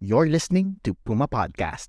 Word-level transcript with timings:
You're 0.00 0.28
listening 0.28 0.78
to 0.84 0.94
Puma 0.94 1.26
Podcast. 1.26 1.88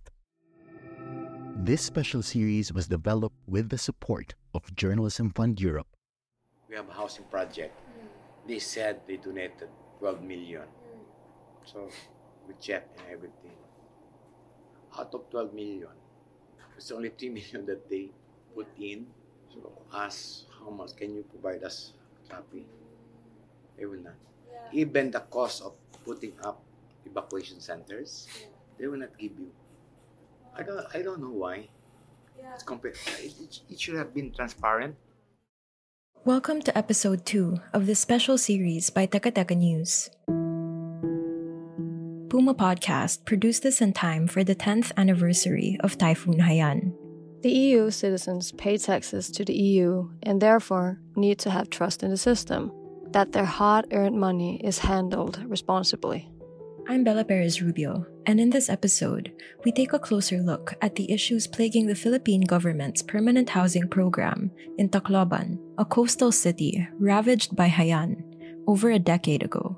This 1.55 1.83
special 1.83 2.23
series 2.23 2.73
was 2.73 2.87
developed 2.87 3.37
with 3.45 3.69
the 3.69 3.77
support 3.77 4.33
of 4.51 4.75
Journalism 4.75 5.29
Fund 5.29 5.61
Europe. 5.61 5.85
We 6.67 6.75
have 6.75 6.89
a 6.89 6.93
housing 6.93 7.25
project. 7.25 7.77
They 8.47 8.57
said 8.57 9.01
they 9.05 9.17
donated 9.17 9.69
12 9.99 10.23
million. 10.23 10.63
So 11.63 11.91
we 12.47 12.55
checked 12.59 12.97
and 12.97 13.13
everything. 13.13 13.53
Out 14.97 15.13
of 15.13 15.29
12 15.29 15.53
million, 15.53 15.93
it's 16.77 16.89
only 16.89 17.09
3 17.09 17.29
million 17.29 17.67
that 17.67 17.87
they 17.91 18.09
put 18.55 18.69
in. 18.79 19.05
So 19.53 19.71
ask 19.93 20.45
how 20.57 20.71
much 20.71 20.95
can 20.95 21.13
you 21.13 21.23
provide 21.29 21.61
us 21.63 21.93
a 22.25 22.33
copy? 22.33 22.65
They 23.77 23.85
will 23.85 24.01
not. 24.01 24.17
Even 24.73 25.11
the 25.11 25.19
cost 25.19 25.61
of 25.61 25.73
putting 26.03 26.33
up 26.43 26.63
evacuation 27.11 27.59
centers, 27.59 28.27
they 28.77 28.87
will 28.87 28.99
not 28.99 29.17
give 29.17 29.31
you. 29.39 29.49
I 30.55 30.63
don't, 30.63 30.85
I 30.93 31.01
don't 31.01 31.21
know 31.21 31.31
why. 31.31 31.69
It's 32.53 32.63
compare, 32.63 32.91
it, 32.91 33.33
it- 33.39 33.59
it 33.69 33.79
should 33.79 33.95
have 33.95 34.13
been 34.13 34.31
transparent. 34.33 34.95
Welcome 36.25 36.61
to 36.63 36.77
episode 36.77 37.25
2 37.25 37.57
of 37.73 37.85
this 37.85 37.99
special 37.99 38.37
series 38.37 38.89
by 38.89 39.07
Teka 39.07 39.31
Teka 39.31 39.55
News. 39.57 40.09
Puma 42.29 42.53
Podcast 42.53 43.25
produced 43.25 43.63
this 43.63 43.81
in 43.81 43.93
time 43.93 44.27
for 44.27 44.43
the 44.43 44.55
10th 44.55 44.91
anniversary 44.97 45.77
of 45.81 45.97
Typhoon 45.97 46.39
Haiyan. 46.39 46.93
The 47.41 47.49
EU 47.51 47.89
citizens 47.89 48.51
pay 48.51 48.77
taxes 48.77 49.31
to 49.31 49.45
the 49.45 49.53
EU 49.55 50.09
and 50.23 50.41
therefore 50.41 50.99
need 51.15 51.39
to 51.39 51.49
have 51.49 51.69
trust 51.69 52.03
in 52.03 52.11
the 52.11 52.17
system, 52.17 52.71
that 53.11 53.31
their 53.31 53.45
hard 53.45 53.87
earned 53.93 54.19
money 54.19 54.61
is 54.63 54.79
handled 54.79 55.41
responsibly. 55.47 56.29
I'm 56.89 57.03
Bella 57.03 57.23
Perez 57.23 57.61
Rubio, 57.61 58.07
and 58.25 58.39
in 58.41 58.49
this 58.49 58.67
episode, 58.67 59.31
we 59.63 59.71
take 59.71 59.93
a 59.93 60.01
closer 60.01 60.41
look 60.41 60.73
at 60.81 60.95
the 60.95 61.05
issues 61.13 61.45
plaguing 61.45 61.85
the 61.85 61.93
Philippine 61.93 62.41
government's 62.41 63.03
permanent 63.03 63.47
housing 63.49 63.87
program 63.87 64.49
in 64.79 64.89
Tacloban, 64.89 65.61
a 65.77 65.85
coastal 65.85 66.31
city 66.31 66.87
ravaged 66.97 67.55
by 67.55 67.69
Haiyan 67.69 68.25
over 68.65 68.89
a 68.89 68.97
decade 68.97 69.43
ago. 69.43 69.77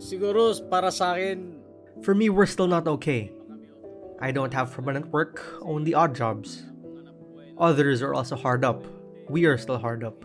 Siguro 0.00 0.56
para 0.72 0.88
sa 0.88 1.20
akin, 1.20 1.60
For 2.00 2.14
me, 2.14 2.32
we're 2.32 2.48
still 2.48 2.66
not 2.66 2.88
okay. 2.88 3.30
I 4.16 4.32
don't 4.32 4.56
have 4.56 4.72
permanent 4.72 5.12
work, 5.12 5.44
only 5.60 5.92
odd 5.92 6.16
jobs. 6.16 6.64
Others 7.60 8.00
are 8.00 8.14
also 8.16 8.40
hard 8.40 8.64
up. 8.64 8.88
We 9.28 9.44
are 9.44 9.60
still 9.60 9.76
hard 9.76 10.00
up. 10.00 10.24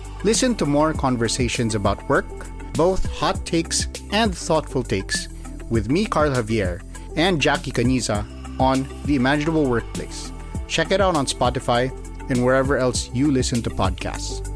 Listen 0.23 0.53
to 0.55 0.67
more 0.67 0.93
conversations 0.93 1.73
about 1.73 2.07
work, 2.07 2.27
both 2.73 3.09
hot 3.11 3.43
takes 3.43 3.87
and 4.11 4.37
thoughtful 4.37 4.83
takes, 4.83 5.27
with 5.71 5.89
me, 5.89 6.05
Carl 6.05 6.29
Javier, 6.29 6.83
and 7.15 7.41
Jackie 7.41 7.71
Caniza 7.71 8.23
on 8.59 8.87
The 9.05 9.15
Imaginable 9.15 9.65
Workplace. 9.65 10.31
Check 10.67 10.91
it 10.91 11.01
out 11.01 11.15
on 11.15 11.25
Spotify 11.25 11.89
and 12.29 12.45
wherever 12.45 12.77
else 12.77 13.09
you 13.15 13.31
listen 13.31 13.63
to 13.63 13.71
podcasts. 13.71 14.47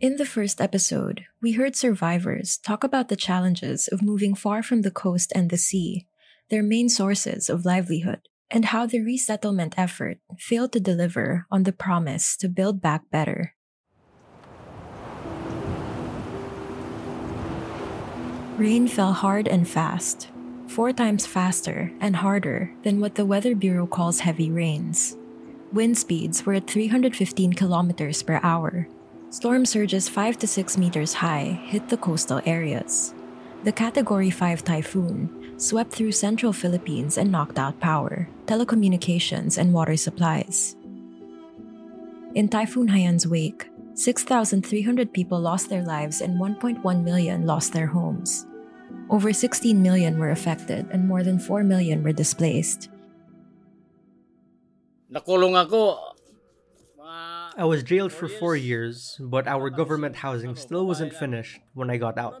In 0.00 0.16
the 0.18 0.26
first 0.26 0.60
episode, 0.60 1.24
we 1.40 1.52
heard 1.52 1.74
survivors 1.74 2.58
talk 2.58 2.84
about 2.84 3.08
the 3.08 3.16
challenges 3.16 3.88
of 3.88 4.02
moving 4.02 4.36
far 4.36 4.62
from 4.62 4.82
the 4.82 4.90
coast 4.92 5.32
and 5.34 5.50
the 5.50 5.58
sea, 5.58 6.06
their 6.48 6.62
main 6.62 6.88
sources 6.88 7.48
of 7.48 7.64
livelihood, 7.64 8.20
and 8.52 8.66
how 8.66 8.84
the 8.86 9.00
resettlement 9.00 9.74
effort 9.78 10.18
failed 10.38 10.72
to 10.72 10.80
deliver 10.80 11.46
on 11.50 11.62
the 11.62 11.72
promise 11.72 12.36
to 12.36 12.48
build 12.48 12.82
back 12.82 13.10
better. 13.10 13.54
Rain 18.58 18.86
fell 18.86 19.14
hard 19.14 19.48
and 19.48 19.66
fast, 19.66 20.28
four 20.68 20.92
times 20.92 21.26
faster 21.26 21.90
and 22.00 22.16
harder 22.16 22.70
than 22.84 23.00
what 23.00 23.14
the 23.14 23.24
Weather 23.24 23.54
Bureau 23.54 23.86
calls 23.86 24.20
heavy 24.20 24.50
rains. 24.50 25.16
Wind 25.72 25.96
speeds 25.96 26.44
were 26.44 26.52
at 26.52 26.68
315 26.68 27.54
kilometers 27.54 28.22
per 28.22 28.38
hour. 28.42 28.86
Storm 29.30 29.64
surges 29.64 30.10
5 30.10 30.38
to 30.38 30.46
6 30.46 30.76
meters 30.76 31.14
high 31.14 31.58
hit 31.64 31.88
the 31.88 31.96
coastal 31.96 32.42
areas. 32.44 33.14
The 33.64 33.72
Category 33.72 34.28
5 34.28 34.62
typhoon 34.62 35.41
swept 35.62 35.92
through 35.94 36.10
central 36.10 36.52
Philippines 36.52 37.16
and 37.16 37.30
knocked 37.30 37.58
out 37.58 37.78
power, 37.78 38.28
telecommunications, 38.46 39.56
and 39.56 39.72
water 39.72 39.96
supplies. 39.96 40.74
In 42.34 42.48
Typhoon 42.48 42.88
Haiyan's 42.88 43.28
wake, 43.28 43.70
6,300 43.94 45.12
people 45.12 45.38
lost 45.38 45.70
their 45.70 45.84
lives 45.84 46.20
and 46.20 46.40
1.1 46.40 46.82
million 47.04 47.46
lost 47.46 47.72
their 47.72 47.86
homes. 47.86 48.44
Over 49.08 49.32
16 49.32 49.80
million 49.80 50.18
were 50.18 50.30
affected 50.30 50.88
and 50.90 51.06
more 51.06 51.22
than 51.22 51.38
4 51.38 51.62
million 51.62 52.02
were 52.02 52.12
displaced. 52.12 52.88
Nakulong 55.12 55.54
ako. 55.54 56.16
I 57.54 57.64
was 57.68 57.82
jailed 57.82 58.12
for 58.12 58.28
four 58.28 58.56
years, 58.56 59.20
but 59.20 59.46
our 59.46 59.68
government 59.68 60.16
housing 60.16 60.56
still 60.56 60.86
wasn't 60.86 61.12
finished 61.12 61.60
when 61.74 61.90
I 61.90 61.98
got 61.98 62.16
out. 62.16 62.40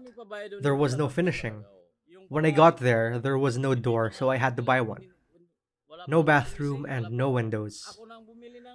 There 0.62 0.74
was 0.74 0.96
no 0.96 1.10
finishing. 1.12 1.64
When 2.32 2.46
I 2.46 2.50
got 2.50 2.78
there, 2.78 3.18
there 3.18 3.36
was 3.36 3.58
no 3.58 3.74
door, 3.74 4.10
so 4.10 4.30
I 4.30 4.36
had 4.36 4.56
to 4.56 4.62
buy 4.62 4.80
one. 4.80 5.04
No 6.08 6.22
bathroom 6.22 6.86
and 6.88 7.10
no 7.10 7.28
windows. 7.28 8.00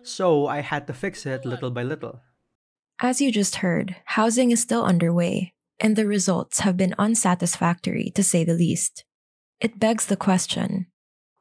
So 0.04 0.46
I 0.46 0.62
had 0.62 0.86
to 0.86 0.94
fix 0.94 1.26
it 1.26 1.44
little 1.44 1.72
by 1.72 1.82
little. 1.82 2.22
As 3.02 3.20
you 3.20 3.32
just 3.32 3.66
heard, 3.66 3.96
housing 4.14 4.52
is 4.52 4.62
still 4.62 4.86
underway, 4.86 5.56
and 5.80 5.96
the 5.96 6.06
results 6.06 6.60
have 6.60 6.78
been 6.78 6.94
unsatisfactory 7.00 8.12
to 8.14 8.22
say 8.22 8.44
the 8.44 8.54
least. 8.54 9.06
It 9.60 9.80
begs 9.80 10.06
the 10.06 10.18
question 10.18 10.86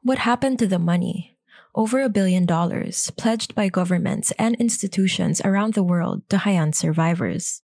what 0.01 0.17
happened 0.17 0.57
to 0.57 0.65
the 0.65 0.79
money? 0.79 1.37
Over 1.75 2.01
a 2.01 2.09
billion 2.09 2.47
dollars 2.47 3.11
pledged 3.11 3.53
by 3.53 3.69
governments 3.69 4.33
and 4.39 4.55
institutions 4.55 5.39
around 5.45 5.75
the 5.75 5.83
world 5.85 6.27
to 6.29 6.37
Haiyan 6.37 6.73
survivors. 6.73 7.61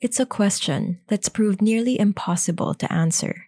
It's 0.00 0.20
a 0.20 0.26
question 0.26 1.00
that's 1.08 1.28
proved 1.28 1.60
nearly 1.60 1.98
impossible 1.98 2.74
to 2.74 2.92
answer. 2.92 3.47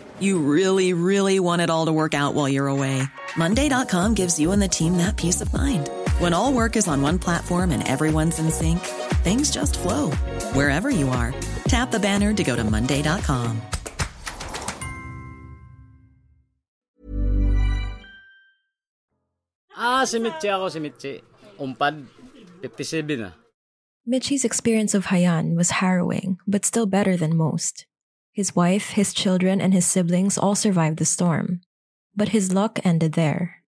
You 0.21 0.37
really, 0.37 0.93
really 0.93 1.39
want 1.39 1.63
it 1.63 1.71
all 1.71 1.87
to 1.87 1.91
work 1.91 2.13
out 2.13 2.35
while 2.35 2.47
you're 2.47 2.67
away. 2.67 3.01
Monday.com 3.35 4.13
gives 4.13 4.39
you 4.39 4.51
and 4.51 4.61
the 4.61 4.67
team 4.67 4.97
that 4.97 5.17
peace 5.17 5.41
of 5.41 5.51
mind. 5.51 5.89
When 6.19 6.31
all 6.31 6.53
work 6.53 6.75
is 6.75 6.87
on 6.87 7.01
one 7.01 7.17
platform 7.17 7.71
and 7.71 7.87
everyone's 7.87 8.37
in 8.37 8.51
sync, 8.51 8.79
things 9.25 9.49
just 9.49 9.79
flow 9.79 10.11
wherever 10.53 10.89
you 10.89 11.09
are. 11.09 11.33
Tap 11.65 11.89
the 11.91 11.99
banner 11.99 12.33
to 12.33 12.43
go 12.43 12.55
to 12.55 12.63
Monday.com. 12.63 13.61
Ah, 19.75 20.05
si 20.05 20.19
Mitzi 20.19 20.47
ako, 20.49 20.69
si 20.69 20.79
Mitzi. 20.79 21.21
Umpad, 21.57 22.05
57 22.61 23.17
na. 23.17 23.31
Mitchie's 24.05 24.45
experience 24.45 24.93
of 24.93 25.05
Haiyan 25.05 25.55
was 25.55 25.81
harrowing, 25.81 26.37
but 26.45 26.65
still 26.65 26.85
better 26.85 27.17
than 27.17 27.35
most. 27.35 27.85
His 28.31 28.55
wife, 28.55 28.95
his 28.95 29.11
children, 29.11 29.59
and 29.59 29.75
his 29.75 29.83
siblings 29.83 30.39
all 30.39 30.55
survived 30.55 31.03
the 31.03 31.05
storm. 31.05 31.59
But 32.15 32.31
his 32.31 32.55
luck 32.55 32.79
ended 32.83 33.13
there. 33.13 33.61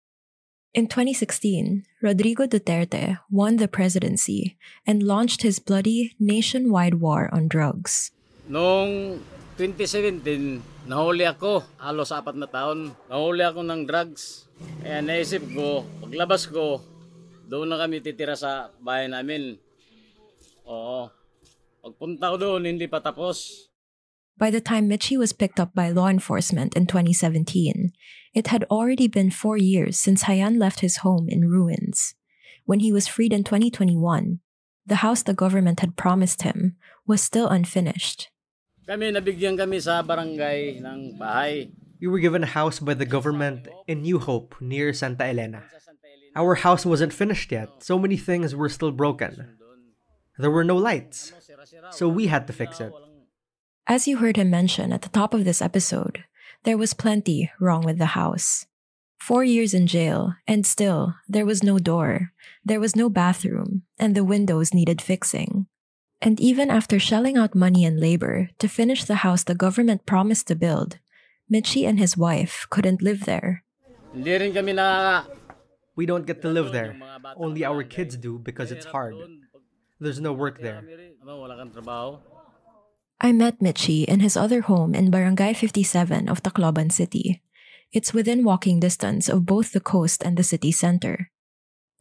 In 0.73 0.87
2016, 0.87 1.85
Rodrigo 2.01 2.47
Duterte 2.47 3.19
won 3.29 3.59
the 3.59 3.67
presidency 3.67 4.57
and 4.87 5.03
launched 5.03 5.43
his 5.43 5.59
bloody 5.59 6.15
nationwide 6.17 6.97
war 6.97 7.29
on 7.35 7.51
drugs. 7.51 8.09
Noong 8.49 9.19
2017, 9.59 10.89
nahuli 10.89 11.27
ako. 11.27 11.61
Halos 11.77 12.09
apat 12.09 12.39
na 12.39 12.47
taon. 12.47 12.95
Nahuli 13.11 13.43
ako 13.43 13.61
ng 13.67 13.85
drugs. 13.85 14.47
Kaya 14.81 15.03
naisip 15.03 15.43
ko, 15.51 15.85
paglabas 16.01 16.47
ko, 16.49 16.79
doon 17.51 17.69
na 17.69 17.77
kami 17.77 17.99
titira 17.99 18.33
sa 18.33 18.71
bahay 18.79 19.11
namin. 19.11 19.59
Oo. 20.65 21.11
Pagpunta 21.83 22.31
ko 22.33 22.37
doon, 22.39 22.63
hindi 22.65 22.87
pa 22.87 23.03
tapos. 23.03 23.69
By 24.37 24.49
the 24.49 24.61
time 24.61 24.89
Mitchie 24.89 25.17
was 25.17 25.31
picked 25.31 25.59
up 25.59 25.75
by 25.75 25.89
law 25.89 26.07
enforcement 26.07 26.75
in 26.75 26.87
2017, 26.87 27.93
it 28.33 28.47
had 28.47 28.65
already 28.65 29.07
been 29.07 29.29
four 29.29 29.57
years 29.57 29.99
since 29.99 30.23
Haiyan 30.23 30.57
left 30.57 30.81
his 30.81 30.97
home 31.05 31.29
in 31.29 31.49
ruins. 31.49 32.15
When 32.65 32.79
he 32.79 32.91
was 32.91 33.07
freed 33.07 33.31
in 33.31 33.43
2021, 33.43 34.39
the 34.85 35.05
house 35.05 35.21
the 35.23 35.33
government 35.33 35.79
had 35.79 35.95
promised 35.95 36.41
him 36.41 36.75
was 37.05 37.21
still 37.21 37.47
unfinished. 37.47 38.29
Kami, 38.87 39.11
nabigyan 39.11 39.57
kami 39.57 39.79
sa 39.79 40.01
barangay 40.01 40.83
ng 40.83 41.15
bahay. 41.15 41.71
We 42.01 42.07
were 42.07 42.19
given 42.19 42.43
a 42.43 42.51
house 42.51 42.79
by 42.79 42.95
the 42.95 43.05
government 43.05 43.69
in 43.87 44.01
New 44.01 44.19
Hope 44.19 44.55
near 44.59 44.91
Santa 44.91 45.23
Elena. 45.23 45.63
Our 46.35 46.55
house 46.55 46.85
wasn't 46.85 47.13
finished 47.13 47.51
yet. 47.51 47.69
So 47.79 47.97
many 47.97 48.17
things 48.17 48.55
were 48.55 48.67
still 48.67 48.91
broken. 48.91 49.55
There 50.37 50.51
were 50.51 50.65
no 50.65 50.75
lights. 50.75 51.31
So 51.91 52.09
we 52.09 52.27
had 52.27 52.47
to 52.47 52.53
fix 52.53 52.81
it. 52.81 52.91
As 53.85 54.07
you 54.07 54.17
heard 54.17 54.37
him 54.37 54.49
mention 54.49 54.93
at 54.93 55.01
the 55.01 55.11
top 55.11 55.33
of 55.33 55.43
this 55.43 55.61
episode, 55.61 56.23
there 56.63 56.77
was 56.77 56.93
plenty 56.93 57.51
wrong 57.59 57.83
with 57.83 57.97
the 57.97 58.15
house. 58.15 58.65
Four 59.19 59.43
years 59.43 59.73
in 59.73 59.87
jail, 59.87 60.35
and 60.47 60.65
still, 60.65 61.15
there 61.27 61.45
was 61.45 61.63
no 61.63 61.79
door, 61.79 62.31
there 62.63 62.79
was 62.79 62.95
no 62.95 63.09
bathroom, 63.09 63.83
and 63.99 64.15
the 64.15 64.23
windows 64.23 64.73
needed 64.73 65.01
fixing. 65.01 65.67
And 66.21 66.39
even 66.39 66.71
after 66.71 66.97
shelling 66.97 67.35
out 67.37 67.55
money 67.55 67.83
and 67.83 67.99
labor 67.99 68.49
to 68.59 68.69
finish 68.69 69.03
the 69.03 69.27
house 69.27 69.43
the 69.43 69.55
government 69.55 70.05
promised 70.05 70.47
to 70.47 70.55
build, 70.55 70.99
Mitchie 71.51 71.85
and 71.85 71.99
his 71.99 72.15
wife 72.15 72.65
couldn't 72.69 73.01
live 73.03 73.25
there. 73.25 73.63
Hindi 74.13 74.31
rin 74.31 74.53
kami 74.53 74.71
nakaka... 74.71 75.27
We 75.95 76.05
don't 76.05 76.25
get 76.25 76.41
to 76.41 76.49
live 76.49 76.71
there. 76.71 76.95
Only 77.35 77.65
our 77.65 77.83
kids 77.83 78.15
do 78.15 78.39
because 78.39 78.71
it's 78.71 78.85
hard. 78.85 79.15
There's 79.99 80.19
no 80.19 80.31
work 80.31 80.59
there. 80.59 80.81
I 83.23 83.31
met 83.31 83.63
Mitchie 83.63 84.03
in 84.03 84.19
his 84.19 84.35
other 84.35 84.67
home 84.67 84.93
in 84.93 85.09
Barangay 85.09 85.55
57 85.55 86.27
of 86.27 86.43
Tacloban 86.43 86.91
City. 86.91 87.41
It's 87.93 88.13
within 88.13 88.43
walking 88.43 88.81
distance 88.81 89.29
of 89.29 89.45
both 89.45 89.71
the 89.71 89.79
coast 89.79 90.21
and 90.25 90.35
the 90.35 90.43
city 90.43 90.73
center. 90.73 91.31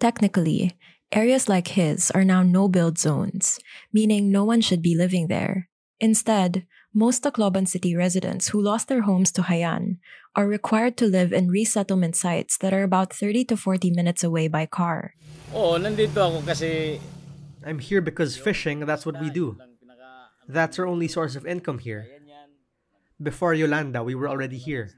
Technically, 0.01 0.75
areas 1.13 1.49
like 1.49 1.79
his 1.79 2.11
are 2.11 2.25
now 2.25 2.43
no 2.43 2.67
build 2.67 2.99
zones, 2.99 3.61
meaning 3.93 4.33
no 4.33 4.43
one 4.43 4.61
should 4.61 4.83
be 4.83 4.99
living 4.99 5.29
there. 5.29 5.71
Instead, 6.01 6.67
most 6.93 7.23
Tacloban 7.23 7.69
City 7.69 7.95
residents 7.95 8.49
who 8.49 8.61
lost 8.61 8.89
their 8.89 9.03
homes 9.03 9.31
to 9.39 9.43
Haiyan 9.43 10.03
are 10.35 10.51
required 10.51 10.97
to 10.97 11.07
live 11.07 11.33
in 11.33 11.55
resettlement 11.55 12.17
sites 12.17 12.59
that 12.59 12.75
are 12.75 12.83
about 12.83 13.13
30 13.15 13.45
to 13.45 13.57
40 13.57 13.93
minutes 13.93 14.25
away 14.25 14.49
by 14.49 14.67
car. 14.67 15.15
Oo, 15.55 15.79
nandito 15.79 16.19
ako 16.19 16.43
kasi... 16.43 16.99
I'm 17.63 17.79
here 17.79 18.03
because 18.03 18.35
fishing, 18.35 18.83
that's 18.91 19.07
what 19.07 19.23
we 19.23 19.31
do. 19.31 19.55
That's 20.49 20.79
our 20.79 20.87
only 20.87 21.09
source 21.09 21.37
of 21.37 21.47
income 21.47 21.79
here. 21.79 22.06
Before 23.21 23.55
Yolanda, 23.55 24.03
we 24.03 24.15
were 24.15 24.29
already 24.29 24.59
here. 24.59 24.91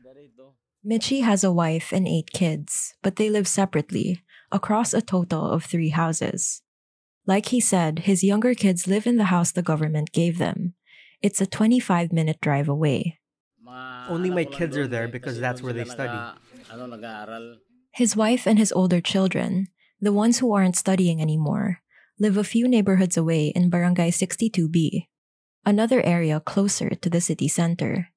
Mitchie 0.85 1.23
has 1.23 1.45
a 1.45 1.53
wife 1.53 1.93
and 1.93 2.07
eight 2.07 2.31
kids, 2.33 2.95
but 3.03 3.17
they 3.17 3.31
live 3.31 3.49
separately, 3.49 4.23
across 4.53 4.93
a 4.93 5.01
total 5.01 5.51
of 5.51 5.65
three 5.65 5.89
houses. 5.91 6.63
Like 7.27 7.47
he 7.47 7.61
said, 7.61 8.01
his 8.01 8.23
younger 8.23 8.55
kids 8.55 8.87
live 8.87 9.07
in 9.07 9.17
the 9.17 9.33
house 9.33 9.51
the 9.51 9.63
government 9.63 10.13
gave 10.13 10.39
them. 10.39 10.75
It's 11.23 11.41
a 11.41 11.47
25 11.47 12.13
minute 12.13 12.39
drive 12.41 12.69
away. 12.69 13.19
Only 14.09 14.29
my 14.31 14.45
kids 14.45 14.77
are 14.77 14.87
there 14.87 15.09
because 15.09 15.41
that's 15.41 15.63
where 15.63 15.73
they 15.73 15.85
study. 15.85 16.39
His 17.93 18.15
wife 18.15 18.47
and 18.47 18.59
his 18.59 18.73
older 18.73 19.01
children, 19.01 19.69
the 20.01 20.13
ones 20.13 20.39
who 20.39 20.53
aren't 20.53 20.77
studying 20.77 21.23
anymore, 21.23 21.81
live 22.19 22.37
a 22.37 22.45
few 22.45 22.69
neighborhoods 22.69 23.17
away 23.17 23.49
in 23.49 23.71
Barangay 23.71 24.11
62B, 24.11 25.09
another 25.67 26.01
area 26.05 26.41
closer 26.41 26.91
to 26.95 27.09
the 27.11 27.21
city 27.21 27.49
center. 27.49 28.09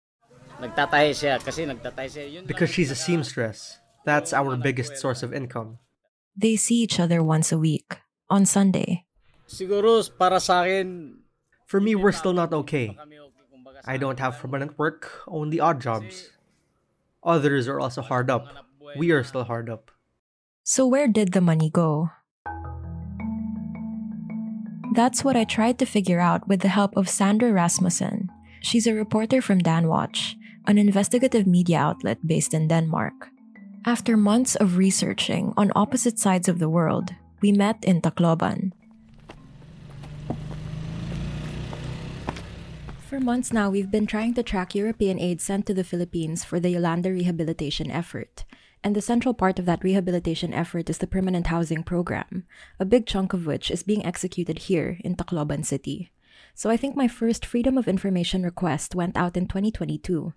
Nagtatahi 0.61 1.11
siya 1.13 1.37
kasi 1.43 1.65
nagtatahi 1.65 2.09
siya. 2.09 2.25
Yun 2.33 2.43
Because 2.45 2.69
she's 2.69 2.91
a 2.91 2.97
seamstress. 2.97 3.79
That's 4.05 4.31
our 4.31 4.55
biggest 4.55 4.97
source 4.97 5.21
of 5.21 5.33
income. 5.33 5.79
They 6.35 6.55
see 6.55 6.79
each 6.79 6.99
other 6.99 7.21
once 7.21 7.51
a 7.51 7.57
week, 7.57 7.99
on 8.29 8.45
Sunday. 8.45 9.03
Siguro 9.47 9.99
para 10.17 10.39
sa 10.39 10.63
akin, 10.63 11.19
For 11.67 11.81
me, 11.81 11.95
we're 11.95 12.15
still 12.15 12.31
not 12.31 12.53
okay. 12.63 12.95
I 13.83 13.97
don't 13.97 14.19
have 14.19 14.39
permanent 14.39 14.79
work, 14.79 15.11
only 15.27 15.59
odd 15.59 15.81
jobs. 15.81 16.31
Others 17.23 17.67
are 17.67 17.79
also 17.79 18.01
hard 18.01 18.31
up. 18.31 18.47
We 18.95 19.11
are 19.11 19.23
still 19.23 19.43
hard 19.43 19.69
up. 19.69 19.91
So, 20.63 20.87
where 20.87 21.07
did 21.07 21.33
the 21.33 21.41
money 21.41 21.69
go? 21.69 22.11
That's 24.93 25.23
what 25.23 25.35
I 25.35 25.43
tried 25.43 25.77
to 25.79 25.85
figure 25.85 26.19
out 26.19 26.47
with 26.47 26.61
the 26.61 26.69
help 26.69 26.95
of 26.97 27.09
Sandra 27.09 27.51
Rasmussen. 27.51 28.29
She's 28.61 28.87
a 28.87 28.93
reporter 28.93 29.41
from 29.41 29.61
Danwatch, 29.61 30.35
an 30.65 30.77
investigative 30.77 31.45
media 31.45 31.77
outlet 31.77 32.25
based 32.25 32.53
in 32.53 32.67
Denmark. 32.67 33.29
After 33.85 34.17
months 34.17 34.55
of 34.55 34.77
researching 34.77 35.53
on 35.55 35.71
opposite 35.75 36.19
sides 36.19 36.49
of 36.49 36.59
the 36.59 36.69
world, 36.69 37.11
we 37.41 37.51
met 37.51 37.77
in 37.83 38.01
Tacloban. 38.01 38.71
For 43.07 43.19
months 43.19 43.53
now, 43.53 43.69
we've 43.69 43.91
been 43.91 44.05
trying 44.05 44.33
to 44.33 44.43
track 44.43 44.75
European 44.75 45.19
aid 45.19 45.39
sent 45.39 45.65
to 45.67 45.73
the 45.73 45.85
Philippines 45.85 46.43
for 46.43 46.59
the 46.59 46.69
Yolanda 46.69 47.11
rehabilitation 47.11 47.89
effort. 47.89 48.43
And 48.87 48.95
the 48.95 49.01
central 49.01 49.33
part 49.33 49.59
of 49.59 49.65
that 49.65 49.83
rehabilitation 49.83 50.53
effort 50.53 50.89
is 50.89 50.99
the 50.99 51.07
permanent 51.07 51.47
housing 51.47 51.83
program, 51.83 52.45
a 52.79 52.85
big 52.85 53.05
chunk 53.05 53.33
of 53.33 53.45
which 53.45 53.69
is 53.69 53.83
being 53.83 54.05
executed 54.05 54.59
here 54.59 54.97
in 55.03 55.17
Tacloban 55.17 55.65
City. 55.65 56.13
So 56.55 56.69
I 56.69 56.77
think 56.77 56.95
my 56.95 57.09
first 57.09 57.45
Freedom 57.45 57.77
of 57.77 57.89
Information 57.89 58.43
request 58.43 58.95
went 58.95 59.17
out 59.17 59.35
in 59.35 59.45
2022. 59.45 60.31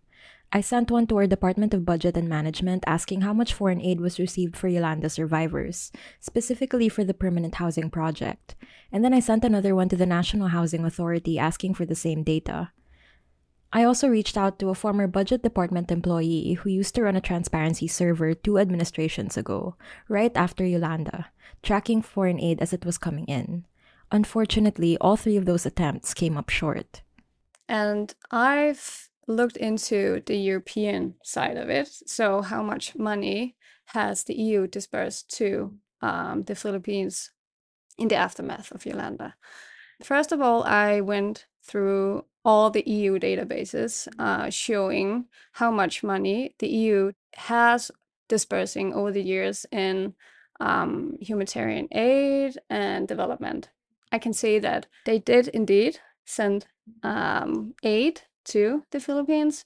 I 0.50 0.62
sent 0.62 0.90
one 0.90 1.06
to 1.06 1.18
our 1.18 1.28
Department 1.28 1.74
of 1.74 1.84
Budget 1.84 2.16
and 2.16 2.28
Management 2.28 2.82
asking 2.88 3.20
how 3.20 3.32
much 3.32 3.54
foreign 3.54 3.80
aid 3.80 4.00
was 4.00 4.18
received 4.18 4.56
for 4.56 4.66
Yolanda 4.66 5.10
survivors, 5.10 5.92
specifically 6.18 6.88
for 6.88 7.04
the 7.04 7.14
permanent 7.14 7.54
housing 7.54 7.88
project. 7.88 8.56
And 8.90 9.04
then 9.04 9.14
I 9.14 9.20
sent 9.20 9.44
another 9.44 9.76
one 9.76 9.88
to 9.90 9.96
the 9.96 10.06
National 10.06 10.48
Housing 10.48 10.84
Authority 10.84 11.38
asking 11.38 11.74
for 11.74 11.86
the 11.86 11.94
same 11.94 12.24
data. 12.24 12.72
I 13.72 13.84
also 13.84 14.08
reached 14.08 14.36
out 14.36 14.58
to 14.58 14.70
a 14.70 14.74
former 14.74 15.06
Budget 15.06 15.42
Department 15.42 15.92
employee 15.92 16.54
who 16.54 16.70
used 16.70 16.94
to 16.96 17.02
run 17.02 17.14
a 17.14 17.20
transparency 17.20 17.86
server 17.86 18.34
two 18.34 18.58
administrations 18.58 19.36
ago, 19.36 19.76
right 20.08 20.32
after 20.34 20.66
Yolanda, 20.66 21.30
tracking 21.62 22.02
foreign 22.02 22.40
aid 22.40 22.60
as 22.60 22.72
it 22.72 22.84
was 22.84 22.98
coming 22.98 23.26
in. 23.26 23.64
Unfortunately, 24.10 24.98
all 24.98 25.16
three 25.16 25.36
of 25.36 25.44
those 25.44 25.66
attempts 25.66 26.14
came 26.14 26.36
up 26.36 26.48
short. 26.48 27.02
And 27.68 28.12
I've 28.32 29.08
looked 29.28 29.56
into 29.56 30.20
the 30.26 30.36
European 30.36 31.14
side 31.22 31.56
of 31.56 31.70
it. 31.70 31.88
So, 32.06 32.42
how 32.42 32.64
much 32.64 32.96
money 32.96 33.56
has 33.86 34.24
the 34.24 34.34
EU 34.34 34.66
dispersed 34.66 35.30
to 35.36 35.74
um, 36.02 36.42
the 36.42 36.56
Philippines 36.56 37.30
in 37.98 38.08
the 38.08 38.16
aftermath 38.16 38.72
of 38.72 38.84
Yolanda? 38.84 39.36
First 40.02 40.32
of 40.32 40.40
all, 40.40 40.64
I 40.64 41.00
went 41.00 41.46
through 41.62 42.24
all 42.44 42.70
the 42.70 42.88
EU 42.88 43.18
databases 43.18 44.08
uh, 44.18 44.48
showing 44.50 45.26
how 45.52 45.70
much 45.70 46.02
money 46.02 46.54
the 46.58 46.68
EU 46.68 47.12
has 47.34 47.90
dispersing 48.28 48.94
over 48.94 49.12
the 49.12 49.22
years 49.22 49.66
in 49.70 50.14
um, 50.60 51.16
humanitarian 51.20 51.88
aid 51.92 52.58
and 52.68 53.08
development. 53.08 53.70
I 54.12 54.18
can 54.18 54.32
say 54.32 54.58
that 54.58 54.86
they 55.04 55.18
did 55.18 55.48
indeed 55.48 56.00
send 56.24 56.66
um, 57.02 57.74
aid 57.82 58.22
to 58.46 58.84
the 58.90 59.00
Philippines, 59.00 59.64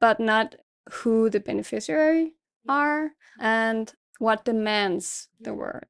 but 0.00 0.20
not 0.20 0.56
who 0.90 1.30
the 1.30 1.40
beneficiary 1.40 2.34
are 2.68 3.12
and 3.40 3.92
what 4.18 4.44
demands 4.44 5.28
there 5.40 5.54
were. 5.54 5.82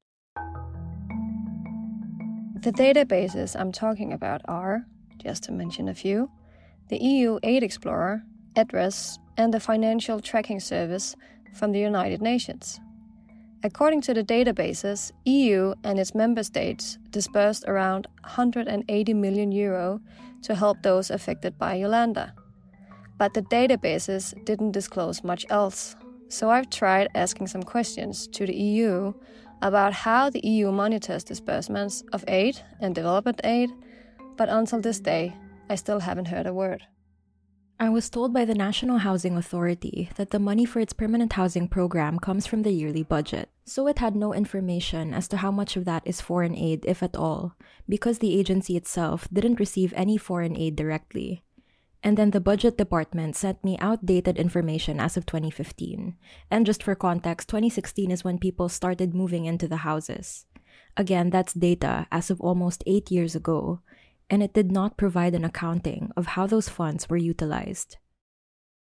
The 2.61 2.71
databases 2.71 3.55
I'm 3.59 3.71
talking 3.71 4.11
about 4.11 4.41
are, 4.45 4.85
just 5.17 5.43
to 5.43 5.51
mention 5.51 5.87
a 5.87 5.93
few, 5.93 6.29
the 6.89 6.97
EU 6.97 7.39
Aid 7.43 7.63
Explorer, 7.63 8.23
Address, 8.55 9.19
and 9.37 9.53
the 9.53 9.59
Financial 9.59 10.19
Tracking 10.19 10.59
Service 10.59 11.15
from 11.53 11.71
the 11.71 11.79
United 11.79 12.21
Nations. 12.21 12.79
According 13.63 14.01
to 14.01 14.13
the 14.13 14.23
databases, 14.23 15.11
EU 15.25 15.73
and 15.83 15.99
its 15.99 16.13
member 16.13 16.43
states 16.43 16.99
disbursed 17.09 17.63
around 17.67 18.07
180 18.21 19.13
million 19.15 19.51
euro 19.51 19.99
to 20.43 20.53
help 20.53 20.83
those 20.83 21.09
affected 21.09 21.57
by 21.57 21.73
Yolanda. 21.73 22.33
But 23.17 23.33
the 23.33 23.41
databases 23.41 24.33
didn't 24.45 24.71
disclose 24.73 25.23
much 25.23 25.45
else. 25.49 25.95
So 26.27 26.51
I've 26.51 26.69
tried 26.69 27.07
asking 27.15 27.47
some 27.47 27.63
questions 27.63 28.27
to 28.27 28.45
the 28.45 28.55
EU 28.55 29.13
about 29.61 29.93
how 29.93 30.29
the 30.29 30.45
EU 30.45 30.71
monitors 30.71 31.23
disbursements 31.23 32.03
of 32.13 32.23
aid 32.27 32.61
and 32.81 32.93
development 32.93 33.41
aid, 33.43 33.71
but 34.37 34.49
until 34.49 34.81
this 34.81 34.99
day, 34.99 35.35
I 35.69 35.75
still 35.75 35.99
haven't 35.99 36.27
heard 36.27 36.47
a 36.47 36.53
word. 36.53 36.83
I 37.77 37.89
was 37.89 38.09
told 38.09 38.33
by 38.33 38.45
the 38.45 38.55
National 38.55 38.99
Housing 38.99 39.35
Authority 39.35 40.09
that 40.15 40.29
the 40.29 40.39
money 40.39 40.63
for 40.63 40.79
its 40.79 40.93
permanent 40.93 41.33
housing 41.33 41.67
program 41.67 42.19
comes 42.19 42.47
from 42.47 42.63
the 42.63 42.71
yearly 42.71 43.03
budget, 43.03 43.49
so 43.65 43.87
it 43.87 43.99
had 43.99 44.15
no 44.15 44.33
information 44.33 45.13
as 45.13 45.27
to 45.27 45.37
how 45.37 45.51
much 45.51 45.75
of 45.75 45.83
that 45.83 46.03
is 46.05 46.21
foreign 46.21 46.55
aid, 46.55 46.85
if 46.87 47.03
at 47.03 47.17
all, 47.17 47.57
because 47.89 48.19
the 48.19 48.39
agency 48.39 48.77
itself 48.77 49.27
didn't 49.33 49.59
receive 49.59 49.93
any 49.97 50.15
foreign 50.17 50.55
aid 50.55 50.77
directly. 50.77 51.43
And 52.01 52.15
then 52.15 52.31
the 52.31 52.39
budget 52.39 52.77
department 52.77 53.35
sent 53.35 53.61
me 53.61 53.77
outdated 53.79 54.37
information 54.37 54.99
as 55.01 55.17
of 55.17 55.25
2015. 55.25 56.15
And 56.49 56.65
just 56.65 56.81
for 56.81 56.95
context, 56.95 57.49
2016 57.49 58.09
is 58.09 58.23
when 58.23 58.37
people 58.37 58.69
started 58.69 59.13
moving 59.13 59.43
into 59.45 59.67
the 59.67 59.83
houses. 59.83 60.45
Again, 60.95 61.29
that's 61.29 61.53
data 61.53 62.07
as 62.09 62.29
of 62.29 62.39
almost 62.39 62.83
eight 62.87 63.11
years 63.11 63.35
ago, 63.35 63.81
and 64.29 64.43
it 64.43 64.53
did 64.53 64.71
not 64.71 64.97
provide 64.97 65.33
an 65.33 65.45
accounting 65.45 66.11
of 66.15 66.27
how 66.27 66.47
those 66.47 66.69
funds 66.69 67.09
were 67.09 67.17
utilized. 67.17 67.97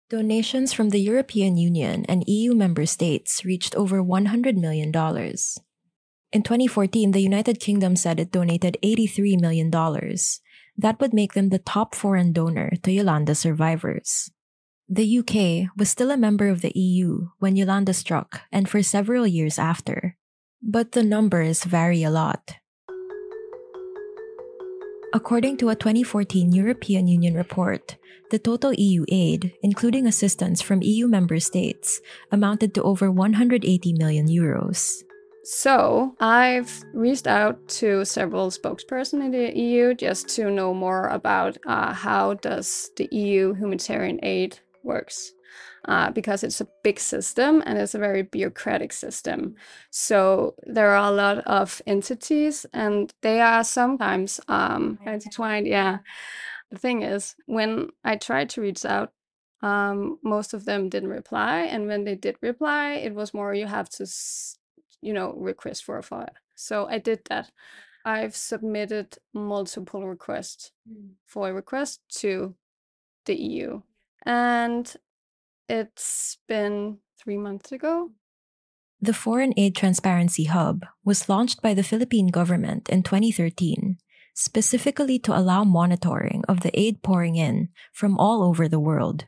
Donations 0.09 0.73
from 0.73 0.89
the 0.89 0.99
European 0.99 1.55
Union 1.57 2.03
and 2.09 2.27
EU 2.27 2.55
member 2.55 2.85
states 2.87 3.45
reached 3.45 3.75
over 3.75 4.01
$100 4.01 4.55
million. 4.55 4.89
In 6.31 6.43
2014, 6.43 7.11
the 7.11 7.21
United 7.21 7.59
Kingdom 7.59 7.95
said 7.95 8.19
it 8.19 8.31
donated 8.31 8.77
$83 8.83 9.39
million. 9.39 9.69
That 10.77 10.99
would 10.99 11.13
make 11.13 11.33
them 11.33 11.49
the 11.49 11.59
top 11.59 11.93
foreign 11.93 12.33
donor 12.33 12.71
to 12.83 12.91
Yolanda 12.91 13.35
survivors. 13.35 14.31
The 14.87 15.19
UK 15.19 15.69
was 15.77 15.89
still 15.89 16.09
a 16.09 16.17
member 16.17 16.47
of 16.47 16.61
the 16.61 16.71
EU 16.73 17.29
when 17.37 17.55
Yolanda 17.55 17.93
struck 17.93 18.41
and 18.51 18.67
for 18.67 18.81
several 18.81 19.27
years 19.27 19.59
after. 19.59 20.17
But 20.63 20.93
the 20.93 21.03
numbers 21.03 21.63
vary 21.63 22.01
a 22.01 22.09
lot. 22.09 22.55
According 25.11 25.57
to 25.57 25.69
a 25.69 25.75
2014 25.75 26.51
European 26.51 27.07
Union 27.07 27.33
report, 27.33 27.97
the 28.29 28.37
total 28.37 28.73
EU 28.73 29.05
aid, 29.09 29.53
including 29.63 30.05
assistance 30.05 30.61
from 30.61 30.83
EU 30.83 31.07
member 31.07 31.39
states, 31.39 31.99
amounted 32.31 32.75
to 32.75 32.83
over 32.83 33.11
180 33.11 33.93
million 33.93 34.27
euros. 34.27 35.03
So 35.43 36.13
I've 36.19 36.83
reached 36.93 37.25
out 37.25 37.67
to 37.79 38.05
several 38.05 38.51
spokespersons 38.51 39.25
in 39.25 39.31
the 39.31 39.57
EU 39.57 39.95
just 39.95 40.29
to 40.35 40.51
know 40.51 40.75
more 40.75 41.07
about 41.07 41.57
uh, 41.65 41.91
how 41.91 42.35
does 42.35 42.91
the 42.95 43.09
EU 43.11 43.55
humanitarian 43.55 44.19
aid 44.21 44.59
works 44.83 45.33
uh, 45.85 46.11
because 46.11 46.43
it's 46.43 46.61
a 46.61 46.67
big 46.83 46.99
system 46.99 47.63
and 47.65 47.77
it's 47.77 47.95
a 47.95 47.99
very 47.99 48.23
bureaucratic 48.23 48.93
system. 48.93 49.55
So 49.91 50.55
there 50.63 50.91
are 50.91 51.11
a 51.11 51.15
lot 51.15 51.39
of 51.39 51.81
entities 51.87 52.65
and 52.73 53.13
they 53.21 53.41
are 53.41 53.63
sometimes 53.63 54.39
um, 54.47 54.99
intertwined. 55.05 55.67
Yeah. 55.67 55.99
The 56.71 56.77
thing 56.77 57.01
is, 57.01 57.35
when 57.45 57.89
I 58.03 58.15
tried 58.17 58.49
to 58.51 58.61
reach 58.61 58.85
out, 58.85 59.11
um, 59.61 60.19
most 60.23 60.53
of 60.53 60.65
them 60.65 60.89
didn't 60.89 61.09
reply. 61.09 61.61
And 61.61 61.87
when 61.87 62.03
they 62.03 62.15
did 62.15 62.37
reply, 62.41 62.93
it 62.93 63.13
was 63.13 63.33
more 63.33 63.53
you 63.53 63.65
have 63.65 63.89
to, 63.89 64.07
you 65.01 65.13
know, 65.13 65.33
request 65.33 65.83
for 65.83 65.97
a 65.97 66.03
file. 66.03 66.29
So 66.55 66.87
I 66.87 66.99
did 66.99 67.21
that. 67.29 67.51
I've 68.05 68.35
submitted 68.35 69.17
multiple 69.33 70.07
requests 70.07 70.71
for 71.25 71.49
a 71.49 71.53
request 71.53 72.01
to 72.19 72.55
the 73.25 73.35
EU. 73.35 73.81
And 74.25 74.95
it's 75.69 76.37
been 76.47 76.97
three 77.17 77.37
months 77.37 77.71
ago. 77.71 78.11
The 78.99 79.13
Foreign 79.13 79.53
Aid 79.55 79.75
Transparency 79.75 80.45
Hub 80.45 80.85
was 81.05 81.29
launched 81.29 81.61
by 81.61 81.73
the 81.73 81.83
Philippine 81.83 82.27
government 82.27 82.89
in 82.89 83.03
2013, 83.03 83.97
specifically 84.33 85.19
to 85.19 85.37
allow 85.37 85.63
monitoring 85.63 86.43
of 86.49 86.61
the 86.61 86.77
aid 86.77 87.01
pouring 87.01 87.37
in 87.37 87.69
from 87.93 88.17
all 88.17 88.43
over 88.43 88.67
the 88.67 88.79
world. 88.79 89.25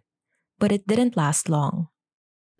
But 0.59 0.73
it 0.73 0.87
didn't 0.87 1.15
last 1.15 1.47
long. 1.47 1.87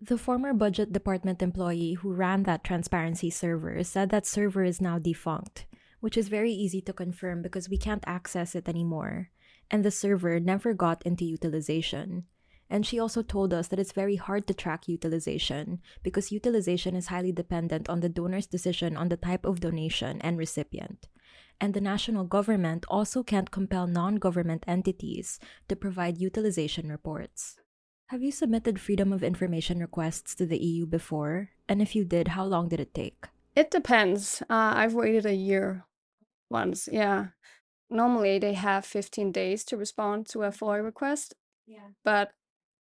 The 0.00 0.18
former 0.18 0.54
budget 0.54 0.92
department 0.92 1.42
employee 1.42 1.94
who 1.94 2.12
ran 2.12 2.44
that 2.44 2.64
transparency 2.64 3.30
server 3.30 3.84
said 3.84 4.08
that 4.10 4.26
server 4.26 4.64
is 4.64 4.80
now 4.80 4.98
defunct, 4.98 5.66
which 6.00 6.16
is 6.16 6.28
very 6.28 6.50
easy 6.50 6.80
to 6.82 6.92
confirm 6.92 7.42
because 7.42 7.68
we 7.68 7.76
can't 7.76 8.02
access 8.06 8.54
it 8.54 8.68
anymore, 8.68 9.30
and 9.70 9.84
the 9.84 9.92
server 9.92 10.40
never 10.40 10.72
got 10.74 11.02
into 11.04 11.24
utilization. 11.24 12.24
And 12.72 12.86
she 12.86 12.98
also 12.98 13.20
told 13.20 13.52
us 13.52 13.68
that 13.68 13.78
it's 13.78 13.92
very 13.92 14.16
hard 14.16 14.46
to 14.46 14.54
track 14.54 14.88
utilization 14.88 15.82
because 16.02 16.32
utilization 16.32 16.96
is 16.96 17.08
highly 17.08 17.30
dependent 17.30 17.90
on 17.90 18.00
the 18.00 18.08
donor's 18.08 18.46
decision 18.46 18.96
on 18.96 19.10
the 19.10 19.18
type 19.18 19.44
of 19.44 19.60
donation 19.60 20.22
and 20.22 20.38
recipient. 20.38 21.06
And 21.60 21.74
the 21.74 21.82
national 21.82 22.24
government 22.24 22.86
also 22.88 23.22
can't 23.22 23.50
compel 23.50 23.86
non 23.86 24.16
government 24.16 24.64
entities 24.66 25.38
to 25.68 25.76
provide 25.76 26.16
utilization 26.16 26.88
reports. 26.88 27.56
Have 28.06 28.22
you 28.22 28.32
submitted 28.32 28.80
Freedom 28.80 29.12
of 29.12 29.22
Information 29.22 29.78
requests 29.78 30.34
to 30.36 30.46
the 30.46 30.56
EU 30.56 30.86
before? 30.86 31.50
And 31.68 31.82
if 31.82 31.94
you 31.94 32.06
did, 32.06 32.28
how 32.28 32.46
long 32.46 32.70
did 32.70 32.80
it 32.80 32.94
take? 32.94 33.26
It 33.54 33.70
depends. 33.70 34.40
Uh, 34.48 34.72
I've 34.80 34.94
waited 34.94 35.26
a 35.26 35.34
year 35.34 35.84
once, 36.48 36.88
yeah. 36.90 37.26
Normally, 37.90 38.38
they 38.38 38.54
have 38.54 38.86
15 38.86 39.30
days 39.30 39.62
to 39.64 39.76
respond 39.76 40.26
to 40.28 40.44
a 40.44 40.50
FOI 40.50 40.78
request. 40.78 41.34
Yeah. 41.66 41.92
But 42.02 42.32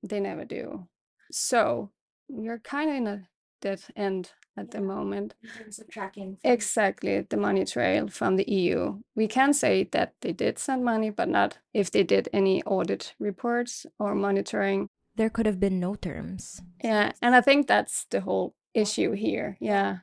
they 0.03 0.19
never 0.19 0.45
do. 0.45 0.87
So 1.31 1.91
you're 2.27 2.59
kind 2.59 2.89
of 2.89 2.95
in 2.95 3.07
a 3.07 3.27
dead 3.61 3.81
end 3.95 4.31
at 4.57 4.71
the 4.71 4.81
moment. 4.81 5.33
In 5.41 5.49
terms 5.49 5.79
of 5.79 5.89
tracking. 5.89 6.37
Exactly, 6.43 7.21
the 7.21 7.37
money 7.37 7.65
trail 7.65 8.07
from 8.07 8.35
the 8.35 8.49
EU. 8.49 8.99
We 9.15 9.27
can 9.27 9.53
say 9.53 9.87
that 9.91 10.13
they 10.21 10.33
did 10.33 10.59
send 10.59 10.83
money, 10.83 11.09
but 11.09 11.29
not 11.29 11.57
if 11.73 11.89
they 11.89 12.03
did 12.03 12.29
any 12.33 12.61
audit 12.63 13.15
reports 13.19 13.85
or 13.97 14.13
monitoring. 14.13 14.89
There 15.15 15.29
could 15.29 15.45
have 15.45 15.59
been 15.59 15.79
no 15.79 15.95
terms. 15.95 16.61
Yeah, 16.83 17.13
and 17.21 17.35
I 17.35 17.41
think 17.41 17.67
that's 17.67 18.05
the 18.09 18.21
whole 18.21 18.55
issue 18.73 19.11
here. 19.13 19.57
Yeah, 19.59 19.99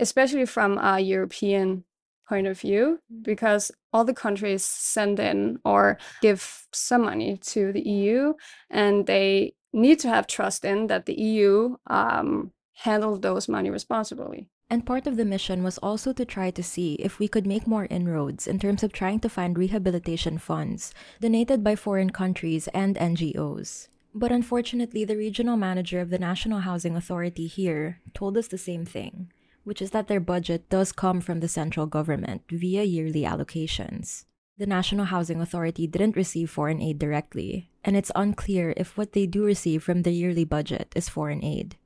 especially 0.00 0.46
from 0.46 0.78
a 0.78 1.00
European 1.00 1.84
point 2.28 2.46
of 2.46 2.60
view, 2.60 3.00
because 3.22 3.70
all 3.92 4.04
the 4.04 4.14
countries 4.14 4.64
send 4.64 5.20
in 5.20 5.58
or 5.64 5.98
give 6.22 6.66
some 6.72 7.02
money 7.02 7.36
to 7.38 7.72
the 7.72 7.82
EU, 7.82 8.34
and 8.70 9.06
they 9.06 9.54
need 9.72 9.98
to 10.00 10.08
have 10.08 10.26
trust 10.26 10.64
in 10.64 10.86
that 10.86 11.06
the 11.06 11.20
EU 11.20 11.76
um, 11.88 12.52
handle 12.74 13.18
those 13.18 13.48
money 13.48 13.70
responsibly. 13.70 14.48
And 14.70 14.86
part 14.86 15.06
of 15.06 15.16
the 15.16 15.24
mission 15.24 15.62
was 15.62 15.78
also 15.78 16.12
to 16.14 16.24
try 16.24 16.50
to 16.50 16.62
see 16.62 16.94
if 16.94 17.18
we 17.18 17.28
could 17.28 17.46
make 17.46 17.66
more 17.66 17.86
inroads 17.90 18.46
in 18.46 18.58
terms 18.58 18.82
of 18.82 18.92
trying 18.92 19.20
to 19.20 19.28
find 19.28 19.58
rehabilitation 19.58 20.38
funds 20.38 20.94
donated 21.20 21.62
by 21.62 21.76
foreign 21.76 22.10
countries 22.10 22.66
and 22.68 22.96
NGOs. 22.96 23.88
But 24.14 24.32
unfortunately, 24.32 25.04
the 25.04 25.16
regional 25.16 25.56
manager 25.56 26.00
of 26.00 26.10
the 26.10 26.18
National 26.18 26.60
Housing 26.60 26.96
Authority 26.96 27.46
here 27.46 28.00
told 28.14 28.38
us 28.38 28.48
the 28.48 28.58
same 28.58 28.84
thing, 28.84 29.32
which 29.64 29.82
is 29.82 29.90
that 29.90 30.06
their 30.08 30.20
budget 30.20 30.68
does 30.70 30.92
come 30.92 31.20
from 31.20 31.40
the 31.40 31.48
central 31.48 31.86
government 31.86 32.42
via 32.48 32.84
yearly 32.84 33.22
allocations. 33.22 34.24
The 34.56 34.66
National 34.66 35.06
Housing 35.06 35.40
Authority 35.40 35.88
didn't 35.88 36.14
receive 36.14 36.48
foreign 36.48 36.80
aid 36.80 37.00
directly, 37.00 37.70
and 37.82 37.96
it's 37.96 38.12
unclear 38.14 38.72
if 38.76 38.96
what 38.96 39.12
they 39.12 39.26
do 39.26 39.44
receive 39.44 39.82
from 39.82 40.02
the 40.02 40.12
yearly 40.12 40.44
budget 40.44 40.92
is 40.94 41.08
foreign 41.08 41.42
aid. 41.42 41.76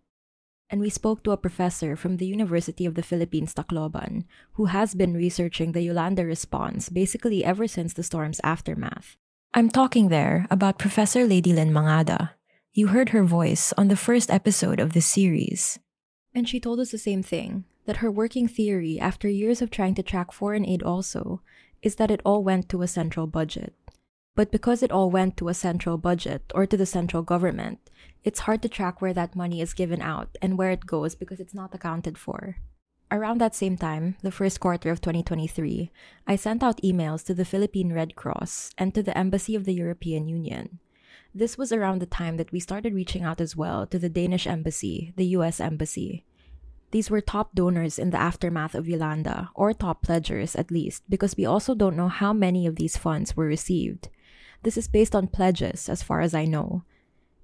And 0.68 0.82
we 0.82 0.90
spoke 0.90 1.24
to 1.24 1.30
a 1.30 1.38
professor 1.38 1.96
from 1.96 2.18
the 2.18 2.26
University 2.26 2.84
of 2.84 2.94
the 2.94 3.02
Philippines, 3.02 3.54
Tacloban, 3.54 4.24
who 4.52 4.66
has 4.66 4.94
been 4.94 5.14
researching 5.14 5.72
the 5.72 5.80
Yolanda 5.80 6.26
response 6.26 6.90
basically 6.90 7.42
ever 7.42 7.66
since 7.66 7.94
the 7.94 8.02
storm's 8.02 8.40
aftermath. 8.44 9.16
I'm 9.54 9.70
talking 9.70 10.08
there 10.08 10.46
about 10.50 10.78
Professor 10.78 11.26
Ladylyn 11.26 11.72
Mangada. 11.72 12.32
You 12.74 12.88
heard 12.88 13.16
her 13.16 13.24
voice 13.24 13.72
on 13.78 13.88
the 13.88 13.96
first 13.96 14.30
episode 14.30 14.78
of 14.78 14.92
this 14.92 15.06
series. 15.06 15.78
And 16.34 16.48
she 16.48 16.60
told 16.60 16.80
us 16.80 16.90
the 16.90 16.98
same 16.98 17.22
thing 17.22 17.64
that 17.86 17.98
her 17.98 18.10
working 18.10 18.46
theory, 18.46 19.00
after 19.00 19.28
years 19.28 19.62
of 19.62 19.70
trying 19.70 19.94
to 19.94 20.02
track 20.02 20.30
foreign 20.30 20.66
aid 20.66 20.82
also, 20.82 21.40
is 21.82 21.96
that 21.96 22.10
it 22.10 22.20
all 22.24 22.44
went 22.44 22.68
to 22.68 22.82
a 22.82 22.88
central 22.88 23.26
budget. 23.26 23.72
But 24.36 24.52
because 24.52 24.82
it 24.82 24.92
all 24.92 25.10
went 25.10 25.36
to 25.38 25.48
a 25.48 25.54
central 25.54 25.98
budget 25.98 26.42
or 26.54 26.66
to 26.66 26.76
the 26.76 26.86
central 26.86 27.22
government, 27.22 27.80
it's 28.24 28.40
hard 28.40 28.62
to 28.62 28.68
track 28.68 29.00
where 29.00 29.14
that 29.14 29.34
money 29.34 29.60
is 29.60 29.72
given 29.74 30.02
out 30.02 30.36
and 30.42 30.56
where 30.56 30.70
it 30.70 30.86
goes 30.86 31.14
because 31.14 31.40
it's 31.40 31.54
not 31.54 31.74
accounted 31.74 32.18
for. 32.18 32.58
Around 33.10 33.40
that 33.40 33.54
same 33.54 33.76
time, 33.78 34.16
the 34.22 34.30
first 34.30 34.60
quarter 34.60 34.90
of 34.90 35.00
2023, 35.00 35.90
I 36.26 36.36
sent 36.36 36.62
out 36.62 36.82
emails 36.82 37.24
to 37.24 37.34
the 37.34 37.46
Philippine 37.46 37.92
Red 37.92 38.16
Cross 38.16 38.70
and 38.76 38.94
to 38.94 39.02
the 39.02 39.16
Embassy 39.16 39.54
of 39.54 39.64
the 39.64 39.72
European 39.72 40.28
Union. 40.28 40.78
This 41.34 41.58
was 41.58 41.72
around 41.72 42.00
the 42.00 42.06
time 42.06 42.36
that 42.36 42.52
we 42.52 42.60
started 42.60 42.94
reaching 42.94 43.22
out 43.22 43.40
as 43.40 43.54
well 43.54 43.86
to 43.86 43.98
the 43.98 44.08
Danish 44.08 44.46
Embassy, 44.46 45.12
the 45.16 45.26
US 45.38 45.60
Embassy. 45.60 46.24
These 46.90 47.10
were 47.10 47.20
top 47.20 47.54
donors 47.54 47.98
in 47.98 48.10
the 48.10 48.20
aftermath 48.20 48.74
of 48.74 48.88
Yolanda, 48.88 49.50
or 49.54 49.74
top 49.74 50.02
pledgers 50.02 50.56
at 50.56 50.70
least, 50.70 51.02
because 51.08 51.36
we 51.36 51.44
also 51.44 51.74
don't 51.74 51.96
know 51.96 52.08
how 52.08 52.32
many 52.32 52.66
of 52.66 52.76
these 52.76 52.96
funds 52.96 53.36
were 53.36 53.44
received. 53.44 54.08
This 54.62 54.78
is 54.78 54.88
based 54.88 55.14
on 55.14 55.28
pledges, 55.28 55.88
as 55.88 56.02
far 56.02 56.20
as 56.20 56.34
I 56.34 56.46
know. 56.46 56.84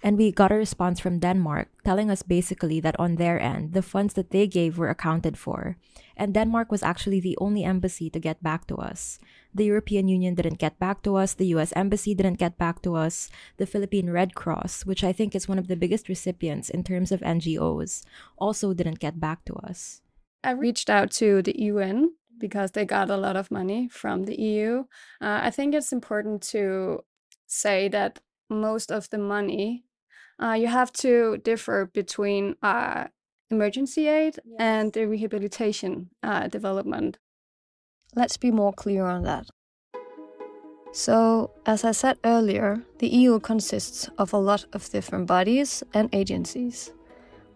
And 0.02 0.18
we 0.18 0.32
got 0.32 0.52
a 0.52 0.56
response 0.56 1.00
from 1.00 1.18
Denmark 1.18 1.68
telling 1.84 2.10
us 2.10 2.22
basically 2.22 2.80
that 2.80 2.98
on 2.98 3.16
their 3.16 3.40
end, 3.40 3.72
the 3.72 3.82
funds 3.82 4.14
that 4.14 4.30
they 4.30 4.46
gave 4.46 4.76
were 4.76 4.90
accounted 4.90 5.38
for. 5.38 5.76
And 6.16 6.34
Denmark 6.34 6.70
was 6.70 6.82
actually 6.82 7.20
the 7.20 7.36
only 7.40 7.64
embassy 7.64 8.10
to 8.10 8.20
get 8.20 8.42
back 8.42 8.66
to 8.66 8.76
us. 8.76 9.18
The 9.54 9.64
European 9.64 10.08
Union 10.08 10.34
didn't 10.34 10.58
get 10.58 10.78
back 10.78 11.02
to 11.02 11.16
us, 11.16 11.34
the 11.34 11.46
US 11.54 11.73
Embassy 11.76 12.14
didn't 12.14 12.38
get 12.38 12.58
back 12.58 12.82
to 12.82 12.96
us, 12.96 13.30
the 13.56 13.66
Philippine 13.66 14.11
Red 14.11 14.34
Cross, 14.34 14.84
which 14.84 15.04
I 15.04 15.12
think 15.12 15.34
is 15.34 15.49
one 15.49 15.58
of 15.58 15.68
the 15.68 15.76
biggest 15.76 16.08
recipients 16.08 16.68
in 16.68 16.82
terms 16.82 17.12
of 17.12 17.20
NGOs, 17.20 18.02
also 18.37 18.75
didn't 18.75 18.99
get 18.99 19.20
back 19.20 19.44
to 19.44 19.54
us. 19.54 20.02
I 20.42 20.50
reached 20.50 20.90
out 20.90 21.11
to 21.12 21.40
the 21.40 21.54
UN 21.70 22.14
because 22.38 22.73
they 22.73 22.84
got 22.84 23.11
a 23.11 23.16
lot 23.16 23.37
of 23.37 23.50
money 23.50 23.88
from 23.88 24.25
the 24.25 24.38
EU. 24.40 24.84
Uh, 25.20 25.40
I 25.42 25.50
think 25.50 25.75
it's 25.75 25.92
important 25.92 26.42
to 26.50 27.04
say 27.46 27.88
that 27.88 28.18
most 28.50 28.90
of 28.90 29.08
the 29.11 29.18
money 29.18 29.84
uh, 30.42 30.52
you 30.52 30.66
have 30.66 30.92
to 30.92 31.38
differ 31.38 31.90
between 31.94 32.56
uh, 32.62 33.04
emergency 33.50 34.08
aid 34.08 34.38
yes. 34.44 34.56
and 34.58 34.92
the 34.92 35.06
rehabilitation 35.06 36.11
uh, 36.23 36.49
development. 36.49 37.18
Let's 38.16 38.37
be 38.37 38.50
more 38.50 38.73
clear 38.73 39.06
on 39.06 39.25
that. 39.25 39.47
So, 40.92 41.50
as 41.66 41.85
I 41.85 41.90
said 41.90 42.18
earlier, 42.25 42.85
the 42.99 43.09
EU 43.09 43.40
consists 43.40 44.09
of 44.16 44.33
a 44.33 44.38
lot 44.38 44.66
of 44.73 44.88
different 44.90 45.26
bodies 45.26 45.83
and 45.92 46.09
agencies. 46.14 46.92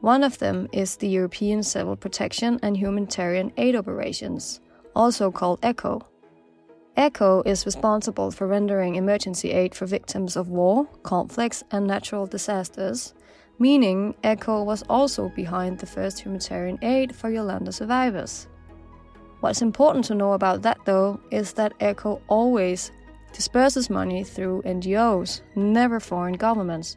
One 0.01 0.25
of 0.25 0.39
them 0.39 0.69
is 0.73 0.97
the 0.97 1.09
European 1.09 1.63
Civil 1.63 1.95
Protection 1.95 2.59
and 2.63 2.77
Humanitarian 2.77 3.53
Aid 3.57 3.77
Operations, 3.77 4.61
also 4.95 5.31
called 5.31 5.61
ECHO. 5.63 6.03
ECHO 6.97 7.43
is 7.47 7.65
responsible 7.65 8.33
for 8.33 8.49
rendering 8.49 8.97
emergency 8.97 9.53
aid 9.53 9.73
for 9.73 9.87
victims 9.87 10.35
of 10.35 10.49
war, 10.49 10.87
conflicts, 11.05 11.63
and 11.71 11.87
natural 11.87 12.27
disasters, 12.27 13.15
meaning 13.61 14.17
ECHO 14.25 14.65
was 14.65 14.83
also 14.89 15.29
behind 15.29 15.79
the 15.79 15.87
first 15.87 16.19
humanitarian 16.19 16.79
aid 16.83 17.15
for 17.15 17.31
Yolanda 17.31 17.71
survivors. 17.71 18.49
What's 19.41 19.63
important 19.63 20.05
to 20.07 20.15
know 20.15 20.33
about 20.33 20.63
that, 20.63 20.79
though, 20.85 21.21
is 21.31 21.53
that 21.53 21.75
ECHO 21.81 22.21
always 22.29 22.91
disperses 23.33 23.89
money 23.89 24.25
through 24.25 24.63
NGOs, 24.63 25.43
never 25.55 26.01
foreign 26.01 26.35
governments, 26.35 26.97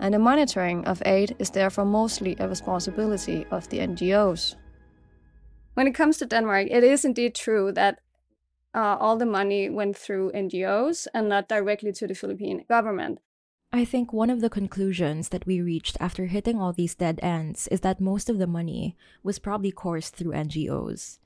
and 0.00 0.14
the 0.14 0.18
monitoring 0.18 0.84
of 0.86 1.02
aid 1.04 1.36
is 1.38 1.50
therefore 1.50 1.84
mostly 1.84 2.36
a 2.38 2.48
responsibility 2.48 3.46
of 3.50 3.68
the 3.68 3.78
NGOs. 3.78 4.56
When 5.74 5.86
it 5.86 5.94
comes 5.94 6.16
to 6.18 6.26
Denmark, 6.26 6.68
it 6.70 6.84
is 6.84 7.04
indeed 7.04 7.34
true 7.34 7.72
that 7.72 7.98
uh, 8.74 8.96
all 8.98 9.16
the 9.16 9.26
money 9.26 9.68
went 9.68 9.96
through 9.96 10.32
NGOs 10.32 11.06
and 11.12 11.28
not 11.28 11.48
directly 11.48 11.92
to 11.92 12.06
the 12.06 12.14
Philippine 12.14 12.64
government. 12.68 13.18
I 13.72 13.84
think 13.84 14.12
one 14.12 14.30
of 14.30 14.40
the 14.40 14.50
conclusions 14.50 15.30
that 15.30 15.46
we 15.46 15.60
reached 15.60 15.96
after 16.00 16.26
hitting 16.26 16.60
all 16.60 16.72
these 16.72 16.94
dead 16.94 17.18
ends 17.22 17.66
is 17.68 17.80
that 17.80 18.00
most 18.00 18.30
of 18.30 18.38
the 18.38 18.46
money 18.46 18.96
was 19.22 19.40
probably 19.40 19.72
coursed 19.72 20.14
through 20.16 20.32
NGOs. 20.32 21.18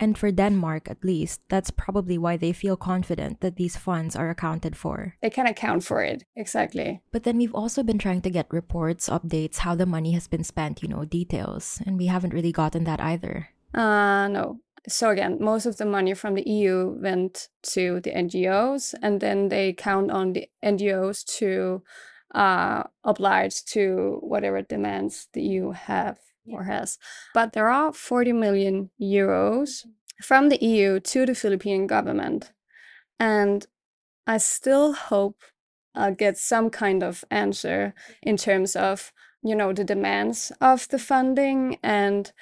And 0.00 0.16
for 0.16 0.32
Denmark, 0.32 0.90
at 0.90 1.04
least, 1.04 1.42
that's 1.48 1.70
probably 1.70 2.16
why 2.16 2.38
they 2.38 2.52
feel 2.52 2.76
confident 2.76 3.40
that 3.40 3.56
these 3.56 3.76
funds 3.76 4.16
are 4.16 4.30
accounted 4.30 4.74
for. 4.74 5.14
They 5.20 5.28
can 5.28 5.46
account 5.46 5.84
for 5.84 6.02
it, 6.02 6.24
exactly. 6.34 7.02
But 7.12 7.24
then 7.24 7.36
we've 7.36 7.54
also 7.54 7.82
been 7.82 7.98
trying 7.98 8.22
to 8.22 8.30
get 8.30 8.50
reports, 8.50 9.10
updates, 9.10 9.58
how 9.58 9.74
the 9.74 9.84
money 9.84 10.12
has 10.12 10.26
been 10.26 10.42
spent, 10.42 10.82
you 10.82 10.88
know, 10.88 11.04
details, 11.04 11.82
and 11.84 11.98
we 11.98 12.06
haven't 12.06 12.32
really 12.32 12.52
gotten 12.52 12.84
that 12.84 13.00
either. 13.00 13.50
Uh, 13.74 14.26
no 14.28 14.58
so 14.88 15.10
again, 15.10 15.38
most 15.40 15.66
of 15.66 15.76
the 15.76 15.84
money 15.84 16.14
from 16.14 16.34
the 16.34 16.48
EU 16.48 16.96
went 17.00 17.48
to 17.62 18.00
the 18.00 18.12
NGOs, 18.12 18.94
and 19.02 19.20
then 19.20 19.48
they 19.48 19.72
count 19.72 20.10
on 20.10 20.32
the 20.32 20.48
NGOs 20.64 21.24
to 21.38 21.82
uh, 22.34 22.84
oblige 23.04 23.64
to 23.64 24.18
whatever 24.22 24.62
demands 24.62 25.28
the 25.32 25.42
EU 25.42 25.72
have 25.72 26.18
or 26.52 26.64
has. 26.64 26.98
But 27.34 27.52
there 27.52 27.68
are 27.68 27.92
40 27.92 28.32
million 28.32 28.90
euros 29.00 29.86
from 30.22 30.48
the 30.48 30.62
EU 30.64 31.00
to 31.00 31.26
the 31.26 31.34
Philippine 31.34 31.86
government, 31.86 32.52
and 33.18 33.66
I 34.26 34.38
still 34.38 34.92
hope 34.92 35.42
I'll 35.94 36.14
get 36.14 36.38
some 36.38 36.70
kind 36.70 37.02
of 37.02 37.24
answer 37.30 37.94
in 38.22 38.36
terms 38.36 38.76
of 38.76 39.12
you 39.42 39.54
know 39.54 39.72
the 39.72 39.84
demands 39.84 40.52
of 40.60 40.88
the 40.88 40.98
funding 40.98 41.78
and 41.82 42.32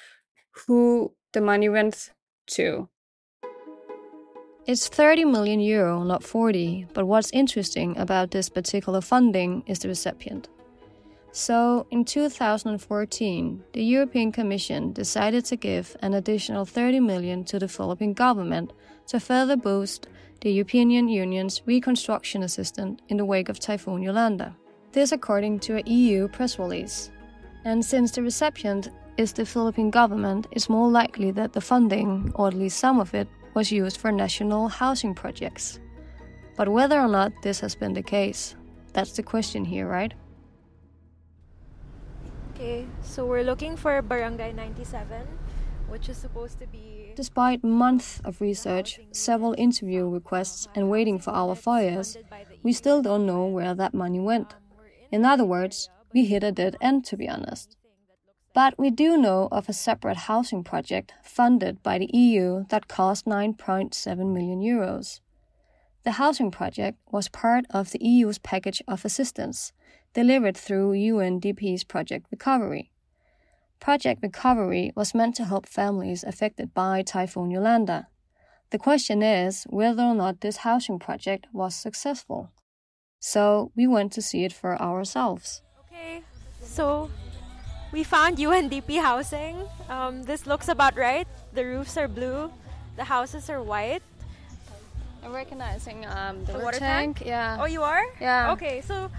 who 0.66 1.14
the 1.33 1.40
money 1.40 1.68
went 1.68 2.11
to. 2.49 2.88
It's 4.66 4.87
30 4.87 5.25
million 5.25 5.61
euro, 5.61 6.03
not 6.03 6.23
40, 6.23 6.88
but 6.92 7.07
what's 7.07 7.31
interesting 7.31 7.97
about 7.97 8.33
this 8.33 8.51
particular 8.51 9.01
funding 9.01 9.62
is 9.66 9.79
the 9.79 9.88
recipient. 9.88 10.49
So, 11.38 11.87
in 11.92 12.05
2014, 12.05 13.62
the 13.72 13.85
European 13.85 14.33
Commission 14.33 14.92
decided 14.92 15.44
to 15.44 15.55
give 15.55 15.96
an 16.03 16.14
additional 16.14 16.64
30 16.64 16.98
million 16.98 17.44
to 17.44 17.61
the 17.61 17.68
Philippine 17.68 18.12
government 18.12 18.72
to 19.07 19.20
further 19.20 19.57
boost 19.57 20.09
the 20.40 20.51
European 20.51 20.90
Union's 20.90 21.62
reconstruction 21.64 22.42
assistance 22.42 23.01
in 23.09 23.18
the 23.18 23.24
wake 23.24 23.48
of 23.48 23.61
Typhoon 23.61 24.03
Yolanda. 24.03 24.57
This 24.90 25.12
according 25.12 25.61
to 25.61 25.77
a 25.77 25.88
EU 25.88 26.27
press 26.27 26.59
release. 26.59 27.12
And 27.64 27.85
since 27.85 28.11
the 28.11 28.22
recipient 28.24 28.90
is 29.16 29.33
the 29.33 29.46
Philippine 29.46 29.90
government, 29.90 30.48
it's 30.51 30.68
more 30.68 30.88
likely 30.90 31.31
that 31.31 31.53
the 31.53 31.61
funding, 31.61 32.33
or 32.35 32.48
at 32.48 32.55
least 32.55 32.81
some 32.81 32.98
of 32.98 33.14
it, 33.14 33.29
was 33.55 33.70
used 33.70 33.98
for 33.98 34.11
national 34.11 34.66
housing 34.66 35.14
projects. 35.14 35.79
But 36.57 36.68
whether 36.68 36.98
or 37.01 37.09
not 37.09 37.33
this 37.42 37.61
has 37.61 37.77
been 37.77 37.92
the 37.92 38.03
case, 38.03 38.57
that's 38.92 39.12
the 39.12 39.22
question 39.22 39.64
here, 39.64 39.87
right? 39.87 40.12
Okay, 42.59 42.87
so 43.05 43.25
we're 43.25 43.44
looking 43.44 43.77
for 43.77 44.03
Barangay 44.03 44.53
97, 44.53 45.29
which 45.87 46.09
is 46.09 46.16
supposed 46.16 46.59
to 46.59 46.66
be. 46.66 47.12
Despite 47.14 47.62
months 47.62 48.21
of 48.25 48.40
research, 48.40 48.99
several 49.12 49.55
interview 49.57 50.09
requests, 50.09 50.66
and 50.75 50.90
waiting 50.90 51.21
for 51.21 51.31
our 51.31 51.55
FOIAs, 51.55 52.16
we 52.64 52.73
still 52.73 53.01
don't 53.01 53.27
know 53.27 53.47
where 53.47 53.77
that 53.77 53.94
money 53.94 54.18
went. 54.18 54.55
Um, 54.55 54.87
in 55.12 55.25
other 55.25 55.44
words, 55.44 55.88
we 56.12 56.25
hit 56.25 56.42
a 56.42 56.51
dead 56.51 56.75
end, 56.81 57.05
to 57.05 57.16
be 57.16 57.29
honest. 57.29 57.77
But 58.55 58.77
we 58.77 58.90
do 58.90 59.16
know 59.16 59.47
of 59.53 59.68
a 59.68 59.73
separate 59.73 60.27
housing 60.27 60.64
project 60.64 61.14
funded 61.23 61.81
by 61.85 61.99
the 61.99 62.11
EU 62.12 62.64
that 62.71 62.88
cost 62.88 63.25
9.7 63.25 64.35
million 64.35 64.61
euros. 64.61 65.21
The 66.03 66.18
housing 66.18 66.51
project 66.51 66.99
was 67.12 67.29
part 67.29 67.66
of 67.71 67.92
the 67.92 68.05
EU's 68.05 68.38
package 68.38 68.83
of 68.88 69.05
assistance, 69.05 69.73
delivered 70.14 70.57
through 70.57 70.92
UNDP's 70.92 71.85
Project 71.85 72.27
Recovery. 72.31 72.90
Project 73.81 74.23
Recovery 74.23 74.92
was 74.97 75.14
meant 75.14 75.37
to 75.37 75.44
help 75.44 75.66
families 75.66 76.25
affected 76.25 76.75
by 76.75 77.03
Typhoon 77.03 77.51
Yolanda. 77.51 78.09
The 78.71 78.79
question 78.79 79.23
is 79.23 79.64
whether 79.71 80.03
or 80.03 80.14
not 80.14 80.40
this 80.40 80.59
housing 80.59 80.99
project 80.99 81.47
was 81.53 81.75
successful. 81.75 82.51
So 83.21 83.73
we 83.75 83.87
went 83.87 84.12
to 84.12 84.23
see 84.23 84.44
it 84.44 84.53
for 84.53 84.81
ourselves. 84.81 85.62
Okay, 85.87 86.23
so 86.61 87.11
we 87.92 88.05
found 88.05 88.37
UNDP 88.38 89.01
housing. 89.01 89.57
Um, 89.88 90.23
this 90.25 90.47
looks 90.47 90.68
about 90.68 90.97
right. 90.97 91.27
The 91.55 91.64
roofs 91.64 91.97
are 91.97 92.09
blue, 92.09 92.53
the 92.97 93.05
houses 93.05 93.49
are 93.49 93.62
white. 93.62 94.03
I'm 95.25 95.33
recognizing 95.33 96.07
um, 96.07 96.44
the, 96.44 96.53
the 96.53 96.59
water 96.59 96.79
tank. 96.79 97.18
tank. 97.18 97.29
Yeah. 97.29 97.59
Oh, 97.61 97.66
you 97.66 97.83
are? 97.83 98.05
Yeah. 98.21 98.53
Okay, 98.53 98.83
so 98.83 99.11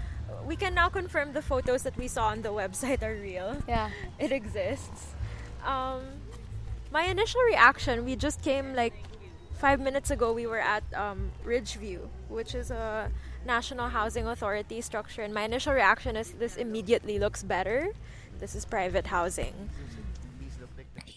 we 0.46 0.56
can 0.56 0.74
now 0.74 0.88
confirm 0.88 1.32
the 1.32 1.42
photos 1.42 1.82
that 1.82 1.96
we 1.96 2.08
saw 2.08 2.26
on 2.26 2.42
the 2.42 2.50
website 2.50 3.02
are 3.02 3.14
real. 3.14 3.56
Yeah. 3.68 3.90
It 4.18 4.32
exists. 4.32 5.14
Um, 5.64 6.02
my 6.90 7.04
initial 7.04 7.40
reaction, 7.42 8.04
we 8.04 8.16
just 8.16 8.42
came 8.42 8.74
like 8.74 8.94
five 9.58 9.80
minutes 9.80 10.10
ago. 10.10 10.32
We 10.32 10.46
were 10.46 10.60
at 10.60 10.82
um, 10.94 11.30
Ridgeview, 11.44 12.08
which 12.28 12.54
is 12.54 12.70
a 12.70 13.10
National 13.46 13.88
Housing 13.88 14.26
Authority 14.26 14.80
structure, 14.80 15.22
and 15.22 15.32
my 15.32 15.44
initial 15.44 15.72
reaction 15.72 16.16
is 16.16 16.32
this 16.32 16.56
immediately 16.56 17.18
looks 17.18 17.42
better 17.42 17.92
this 18.40 18.54
is 18.54 18.64
private 18.64 19.08
housing. 19.08 19.52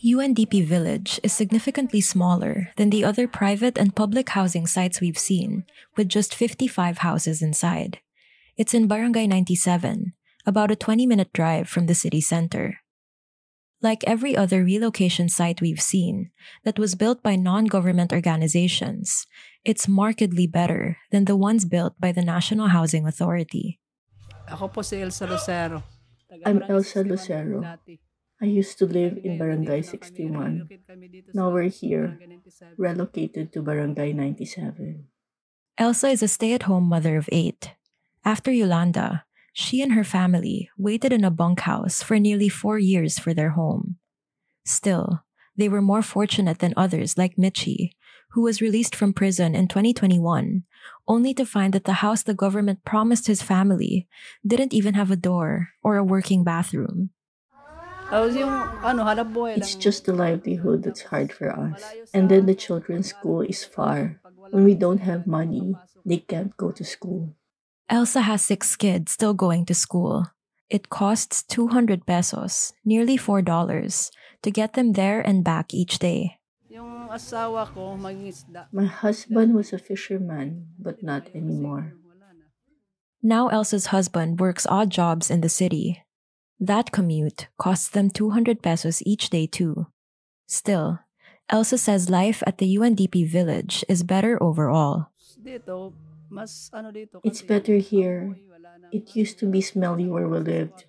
UNDP 0.04 0.66
Village 0.66 1.22
is 1.24 1.32
significantly 1.32 2.02
smaller 2.02 2.72
than 2.76 2.90
the 2.90 3.06
other 3.06 3.28
private 3.30 3.78
and 3.78 3.96
public 3.96 4.30
housing 4.30 4.68
sites 4.68 5.00
we've 5.00 5.18
seen, 5.18 5.64
with 5.96 6.10
just 6.10 6.36
55 6.36 6.98
houses 6.98 7.42
inside. 7.42 8.00
It's 8.56 8.76
in 8.76 8.86
Barangay 8.86 9.26
97, 9.26 10.14
about 10.46 10.70
a 10.70 10.76
20 10.76 11.08
minute 11.08 11.34
drive 11.34 11.68
from 11.68 11.88
the 11.88 11.98
city 11.98 12.22
center. 12.22 12.86
Like 13.82 14.06
every 14.06 14.38
other 14.38 14.64
relocation 14.64 15.28
site 15.28 15.60
we've 15.60 15.82
seen 15.82 16.30
that 16.64 16.78
was 16.78 16.94
built 16.94 17.24
by 17.24 17.36
non 17.36 17.66
government 17.66 18.14
organizations, 18.14 19.26
it's 19.66 19.88
markedly 19.90 20.46
better 20.46 20.98
than 21.10 21.26
the 21.26 21.36
ones 21.36 21.66
built 21.66 22.00
by 22.00 22.12
the 22.14 22.22
National 22.22 22.68
Housing 22.68 23.08
Authority. 23.10 23.82
Ako 24.48 24.70
po 24.70 24.86
si 24.86 25.02
Elsa 25.02 25.26
Lucero. 25.26 25.82
I'm 26.46 26.62
Elsa 26.70 27.02
Lucero. 27.02 27.66
I 28.40 28.46
used 28.46 28.78
to 28.78 28.86
live 28.86 29.18
in 29.24 29.42
Barangay 29.42 29.82
61. 29.82 30.70
Now 31.34 31.50
we're 31.50 31.74
here, 31.74 32.22
relocated 32.78 33.52
to 33.54 33.66
Barangay 33.66 34.14
97. 34.14 35.10
Elsa 35.80 36.08
is 36.14 36.22
a 36.22 36.30
stay 36.30 36.54
at 36.54 36.70
home 36.70 36.86
mother 36.86 37.18
of 37.18 37.28
eight. 37.34 37.74
After 38.26 38.52
Yolanda, 38.52 39.26
she 39.52 39.82
and 39.82 39.92
her 39.94 40.04
family 40.04 40.70
waited 40.78 41.12
in 41.12 41.26
a 41.26 41.32
bunkhouse 41.32 42.02
for 42.02 42.18
nearly 42.18 42.48
four 42.48 42.80
years 42.80 43.20
for 43.20 43.34
their 43.34 43.52
home. 43.52 43.98
Still, 44.64 45.24
they 45.58 45.68
were 45.68 45.82
more 45.82 46.02
fortunate 46.02 46.60
than 46.60 46.74
others 46.78 47.18
like 47.18 47.36
Mitchie, 47.36 47.92
who 48.32 48.42
was 48.42 48.62
released 48.62 48.96
from 48.96 49.14
prison 49.14 49.54
in 49.54 49.68
2021, 49.68 50.64
only 51.08 51.34
to 51.34 51.46
find 51.46 51.74
that 51.74 51.84
the 51.84 52.00
house 52.00 52.24
the 52.24 52.34
government 52.34 52.86
promised 52.86 53.28
his 53.28 53.44
family 53.44 54.08
didn't 54.48 54.74
even 54.74 54.96
have 54.96 55.12
a 55.12 55.20
door 55.20 55.70
or 55.84 55.98
a 55.98 56.04
working 56.04 56.44
bathroom. 56.44 57.12
It's 58.10 59.76
just 59.76 60.06
the 60.06 60.14
livelihood 60.14 60.84
that's 60.84 61.02
hard 61.02 61.34
for 61.34 61.52
us. 61.52 61.84
And 62.14 62.30
then 62.30 62.46
the 62.46 62.56
children's 62.56 63.10
school 63.10 63.42
is 63.42 63.64
far. 63.64 64.20
When 64.50 64.64
we 64.64 64.76
don't 64.76 65.02
have 65.02 65.28
money, 65.28 65.76
they 66.06 66.18
can't 66.18 66.56
go 66.58 66.72
to 66.72 66.84
school. 66.84 67.36
Elsa 67.94 68.22
has 68.22 68.42
six 68.42 68.76
kids 68.76 69.12
still 69.12 69.36
going 69.36 69.70
to 69.70 69.76
school. 69.76 70.26
It 70.68 70.90
costs 70.90 71.44
200 71.44 72.08
pesos, 72.08 72.74
nearly 72.84 73.20
$4, 73.20 73.46
to 74.42 74.50
get 74.50 74.74
them 74.74 74.94
there 74.94 75.22
and 75.22 75.44
back 75.44 75.76
each 75.76 76.00
day. 76.00 76.40
My 78.72 78.86
husband 78.86 79.54
was 79.54 79.74
a 79.74 79.78
fisherman, 79.78 80.74
but 80.80 81.04
not 81.04 81.30
anymore. 81.36 81.94
Now 83.22 83.50
Elsa's 83.50 83.94
husband 83.94 84.40
works 84.40 84.66
odd 84.66 84.90
jobs 84.90 85.30
in 85.30 85.42
the 85.42 85.50
city. 85.50 86.02
That 86.60 86.92
commute 86.92 87.46
costs 87.60 87.90
them 87.90 88.10
200 88.10 88.64
pesos 88.64 89.04
each 89.06 89.30
day 89.30 89.46
too. 89.46 89.86
Still, 90.48 90.98
Elsa 91.48 91.78
says 91.78 92.10
life 92.10 92.42
at 92.48 92.58
the 92.58 92.76
UNDP 92.76 93.30
village 93.30 93.86
is 93.88 94.02
better 94.02 94.42
overall. 94.42 95.14
It's 97.24 97.42
better 97.42 97.78
here. 97.78 98.36
It 98.92 99.16
used 99.16 99.40
to 99.40 99.46
be 99.46 99.62
smelly 99.62 100.08
where 100.08 100.28
we 100.28 100.40
lived. 100.40 100.86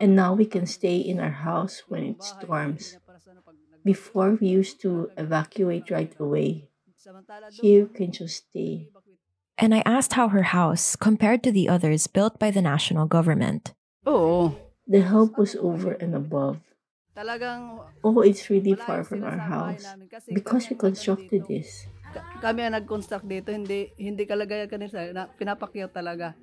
And 0.00 0.16
now 0.16 0.34
we 0.34 0.46
can 0.46 0.66
stay 0.66 0.96
in 0.96 1.20
our 1.20 1.36
house 1.44 1.82
when 1.88 2.04
it 2.04 2.22
storms. 2.22 2.96
Before 3.84 4.36
we 4.40 4.48
used 4.48 4.80
to 4.82 5.10
evacuate 5.16 5.90
right 5.90 6.14
away. 6.18 6.68
Here 7.60 7.86
we 7.86 7.94
can 7.94 8.12
just 8.12 8.48
stay. 8.48 8.88
And 9.58 9.74
I 9.74 9.82
asked 9.84 10.14
how 10.14 10.28
her 10.28 10.44
house 10.56 10.96
compared 10.96 11.42
to 11.44 11.52
the 11.52 11.68
others 11.68 12.06
built 12.06 12.38
by 12.38 12.50
the 12.50 12.62
national 12.62 13.06
government. 13.06 13.74
Oh, 14.06 14.56
the 14.86 15.02
help 15.02 15.36
was 15.36 15.54
over 15.56 15.92
and 15.92 16.14
above. 16.14 16.60
Oh, 18.02 18.20
it's 18.22 18.48
really 18.48 18.74
far 18.74 19.04
from 19.04 19.24
our 19.24 19.36
house 19.36 19.84
because 20.32 20.70
we 20.70 20.76
constructed 20.76 21.46
this. 21.46 21.86
Kami 22.40 22.66
ang 22.66 22.74
nag-construct 22.74 23.26
dito, 23.28 23.52
hindi 23.52 23.92
hindi 23.98 24.24
kalagayan 24.26 24.70
kanila, 24.70 25.12
na, 25.12 25.54
talaga. 25.88 26.34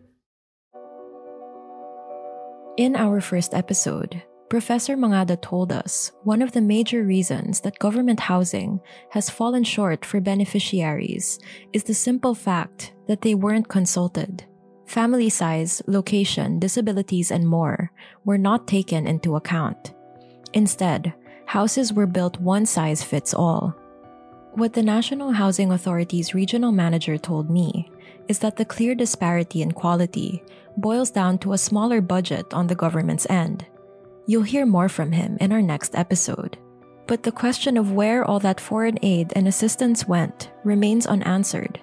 In 2.78 2.96
our 2.96 3.20
first 3.20 3.58
episode, 3.58 4.22
Professor 4.50 4.96
Mangada 4.96 5.36
told 5.42 5.74
us 5.74 6.12
one 6.24 6.42
of 6.42 6.54
the 6.54 6.62
major 6.62 7.04
reasons 7.04 7.60
that 7.62 7.80
government 7.80 8.20
housing 8.32 8.80
has 9.12 9.30
fallen 9.30 9.64
short 9.64 10.06
for 10.06 10.22
beneficiaries 10.22 11.40
is 11.74 11.84
the 11.84 11.94
simple 11.94 12.34
fact 12.34 12.94
that 13.08 13.22
they 13.22 13.36
weren't 13.36 13.68
consulted. 13.68 14.46
Family 14.86 15.28
size, 15.28 15.82
location, 15.88 16.60
disabilities, 16.60 17.30
and 17.30 17.46
more 17.46 17.92
were 18.24 18.38
not 18.38 18.68
taken 18.68 19.06
into 19.06 19.36
account. 19.36 19.94
Instead, 20.54 21.14
houses 21.46 21.92
were 21.92 22.08
built 22.08 22.40
one 22.40 22.66
size 22.66 23.04
fits 23.04 23.34
all. 23.34 23.76
What 24.58 24.74
the 24.74 24.82
National 24.82 25.34
Housing 25.34 25.72
Authority's 25.72 26.34
regional 26.34 26.72
manager 26.72 27.16
told 27.16 27.48
me 27.48 27.92
is 28.28 28.40
that 28.40 28.56
the 28.56 28.66
clear 28.66 28.96
disparity 28.96 29.62
in 29.62 29.72
quality 29.72 30.42
boils 30.76 31.12
down 31.12 31.38
to 31.46 31.54
a 31.54 31.60
smaller 31.60 32.02
budget 32.02 32.52
on 32.56 32.66
the 32.66 32.74
government's 32.74 33.30
end. 33.30 33.68
You'll 34.26 34.50
hear 34.50 34.66
more 34.66 34.90
from 34.90 35.12
him 35.12 35.38
in 35.40 35.52
our 35.52 35.62
next 35.62 35.94
episode. 35.94 36.58
But 37.06 37.22
the 37.22 37.32
question 37.32 37.78
of 37.78 37.92
where 37.92 38.26
all 38.26 38.40
that 38.40 38.60
foreign 38.60 38.98
aid 39.04 39.32
and 39.36 39.48
assistance 39.48 40.08
went 40.08 40.50
remains 40.64 41.06
unanswered. 41.06 41.80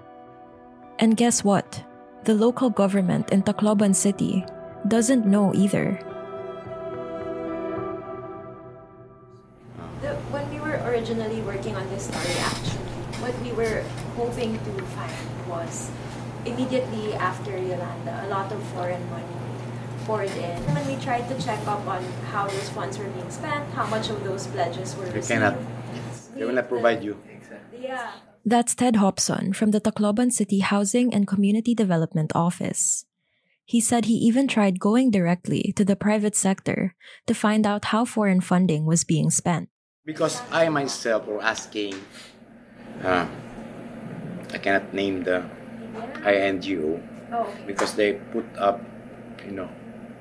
And 0.98 1.16
guess 1.16 1.44
what? 1.44 1.80
The 2.24 2.34
local 2.34 2.70
government 2.70 3.30
in 3.30 3.44
Tacloban 3.44 3.94
City 3.94 4.44
doesn't 4.88 5.26
know 5.26 5.54
either. 5.54 6.00
The, 10.02 10.16
when 10.34 10.50
we 10.50 10.58
were 10.58 10.82
originally 10.84 11.40
working 11.42 11.76
on 11.76 11.88
this 11.88 12.08
story, 12.08 12.63
what 13.24 13.32
we 13.40 13.52
were 13.56 13.80
hoping 14.20 14.52
to 14.68 14.72
find 14.92 15.16
was 15.48 15.88
immediately 16.44 17.14
after 17.16 17.56
Yolanda, 17.56 18.20
a 18.20 18.28
lot 18.28 18.52
of 18.52 18.60
foreign 18.76 19.00
money 19.08 19.40
poured 20.04 20.28
in. 20.36 20.60
When 20.76 20.84
we 20.84 21.00
tried 21.00 21.24
to 21.32 21.36
check 21.40 21.60
up 21.66 21.80
on 21.88 22.04
how 22.28 22.44
those 22.46 22.68
funds 22.68 22.98
were 23.00 23.08
being 23.08 23.30
spent, 23.30 23.64
how 23.72 23.86
much 23.88 24.10
of 24.10 24.22
those 24.24 24.46
pledges 24.48 24.94
were 24.96 25.08
They 25.08 25.24
received. 25.24 25.40
cannot. 25.40 25.56
They 26.36 26.44
will 26.44 26.52
not 26.52 26.68
provide 26.68 27.02
you. 27.02 27.16
Yeah. 27.72 28.12
That's 28.44 28.74
Ted 28.74 28.96
Hobson 28.96 29.54
from 29.54 29.70
the 29.70 29.80
Tacloban 29.80 30.30
City 30.30 30.60
Housing 30.60 31.14
and 31.14 31.26
Community 31.26 31.74
Development 31.74 32.30
Office. 32.34 33.06
He 33.64 33.80
said 33.80 34.04
he 34.04 34.20
even 34.20 34.46
tried 34.46 34.76
going 34.78 35.10
directly 35.10 35.72
to 35.76 35.84
the 35.84 35.96
private 35.96 36.36
sector 36.36 36.94
to 37.26 37.32
find 37.32 37.64
out 37.64 37.86
how 37.86 38.04
foreign 38.04 38.42
funding 38.42 38.84
was 38.84 39.04
being 39.04 39.30
spent. 39.30 39.70
Because 40.04 40.42
I 40.52 40.68
myself 40.68 41.24
were 41.24 41.40
asking, 41.40 41.96
uh, 43.04 43.26
I 44.52 44.58
cannot 44.58 44.92
name 44.94 45.22
the 45.24 45.44
INGO 46.24 47.00
Oh. 47.34 47.50
because 47.66 47.94
they 47.98 48.14
put 48.30 48.46
up, 48.58 48.78
you 49.44 49.52
know, 49.52 49.68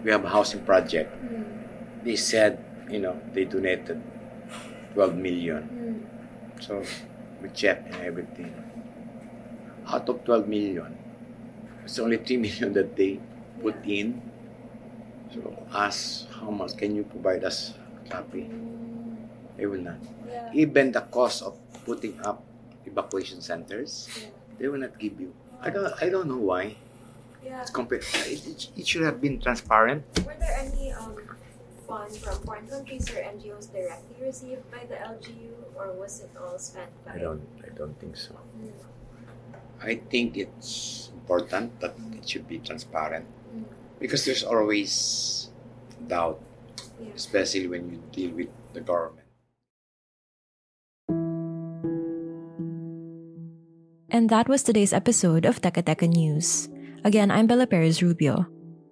we 0.04 0.10
have 0.10 0.26
a 0.26 0.30
housing 0.30 0.66
project. 0.66 1.14
Hmm. 1.22 1.44
They 2.04 2.16
said, 2.16 2.58
you 2.90 3.00
know, 3.00 3.20
they 3.34 3.46
donated 3.46 4.02
12 4.96 5.16
million. 5.16 5.62
Hmm. 5.64 6.62
So 6.62 6.82
we 7.42 7.50
checked 7.50 7.94
and 7.94 8.02
everything. 8.02 8.50
Out 9.86 10.10
of 10.10 10.24
12 10.24 10.48
million, 10.48 10.98
it's 11.84 12.00
only 12.00 12.18
3 12.18 12.38
million 12.46 12.74
that 12.74 12.96
they 12.96 13.20
put 13.62 13.76
in. 13.86 14.22
So 15.34 15.54
ask 15.74 16.30
how 16.40 16.50
much 16.50 16.78
can 16.78 16.96
you 16.96 17.04
provide 17.04 17.44
us 17.44 17.74
copy? 18.10 18.50
Hmm. 18.50 19.30
They 19.58 19.68
will 19.68 19.82
not. 19.82 20.02
Even 20.54 20.92
the 20.92 21.02
cost 21.02 21.44
of 21.44 21.58
putting 21.86 22.18
up 22.26 22.42
evacuation 22.86 23.42
centers, 23.42 24.10
they 24.60 24.68
will 24.68 24.80
not 24.80 24.98
give 25.00 25.20
you. 25.20 25.34
I 25.62 25.70
don't. 25.70 25.94
I 26.02 26.10
don't 26.10 26.28
know 26.28 26.38
why. 26.42 26.76
Yeah. 27.44 27.62
It's 27.62 27.72
compared. 27.72 28.04
It, 28.28 28.46
it, 28.48 28.70
it 28.78 28.88
should 28.88 29.04
have 29.04 29.20
been 29.20 29.40
transparent. 29.40 30.04
Were 30.26 30.36
there 30.40 30.56
any 30.60 30.92
um, 30.94 31.16
funds 31.88 32.18
from 32.18 32.40
foreign 32.44 32.68
countries 32.68 33.10
or 33.12 33.20
NGOs 33.20 33.72
directly 33.72 34.16
received 34.22 34.64
by 34.72 34.86
the 34.88 34.96
LGU, 34.96 35.52
or 35.76 35.92
was 35.94 36.22
it 36.22 36.32
all 36.40 36.58
spent 36.60 36.92
by? 37.06 37.16
I 37.16 37.18
don't. 37.20 37.44
I 37.64 37.70
don't 37.76 38.00
think 38.00 38.16
so. 38.18 38.36
Mm. 38.60 38.72
I 39.84 39.96
think 40.10 40.38
it's 40.38 41.12
important 41.14 41.80
that 41.82 41.96
it 42.16 42.28
should 42.28 42.48
be 42.48 42.60
transparent 42.60 43.26
Mm. 43.54 43.66
because 44.00 44.24
there's 44.26 44.44
always 44.44 45.52
doubt, 46.08 46.40
Yeah. 47.00 47.12
especially 47.16 47.68
when 47.68 47.92
you 47.92 48.00
deal 48.12 48.32
with 48.32 48.50
the 48.74 48.82
government. 48.82 49.23
And 54.14 54.30
that 54.30 54.48
was 54.48 54.62
today's 54.62 54.94
episode 54.94 55.44
of 55.44 55.58
Teka 55.58 55.82
Teka 55.82 56.06
News. 56.06 56.70
Again, 57.04 57.32
I'm 57.32 57.50
Bella 57.50 57.66
Perez 57.66 58.04
Rubio. 58.04 58.46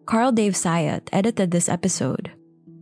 Carl 0.10 0.32
Dave 0.32 0.58
Sayat 0.58 1.14
edited 1.14 1.52
this 1.52 1.70
episode. 1.70 2.32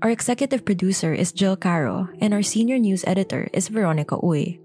Our 0.01 0.09
executive 0.09 0.63
producer 0.63 1.13
is 1.13 1.35
Jill 1.35 1.57
Caro, 1.57 2.07
and 2.23 2.33
our 2.33 2.41
senior 2.41 2.79
news 2.79 3.03
editor 3.03 3.49
is 3.51 3.67
Veronica 3.67 4.15
Uy. 4.23 4.57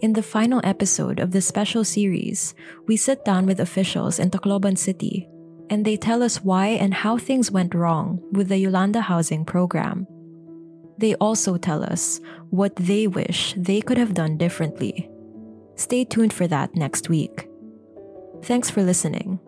In 0.00 0.14
the 0.14 0.24
final 0.24 0.64
episode 0.64 1.20
of 1.20 1.32
this 1.32 1.44
special 1.44 1.84
series, 1.84 2.54
we 2.88 2.96
sit 2.96 3.22
down 3.22 3.44
with 3.44 3.60
officials 3.60 4.18
in 4.18 4.30
Tacloban 4.30 4.78
City, 4.78 5.28
and 5.68 5.84
they 5.84 5.98
tell 5.98 6.22
us 6.22 6.40
why 6.40 6.68
and 6.68 7.04
how 7.04 7.18
things 7.18 7.52
went 7.52 7.76
wrong 7.76 8.24
with 8.32 8.48
the 8.48 8.56
Yolanda 8.56 9.02
Housing 9.02 9.44
Program. 9.44 10.06
They 10.96 11.16
also 11.16 11.58
tell 11.58 11.84
us 11.84 12.18
what 12.48 12.74
they 12.76 13.06
wish 13.06 13.52
they 13.58 13.82
could 13.82 13.98
have 13.98 14.16
done 14.16 14.38
differently. 14.38 15.12
Stay 15.78 16.04
tuned 16.04 16.32
for 16.32 16.48
that 16.48 16.74
next 16.74 17.08
week. 17.08 17.48
Thanks 18.42 18.68
for 18.68 18.82
listening. 18.82 19.38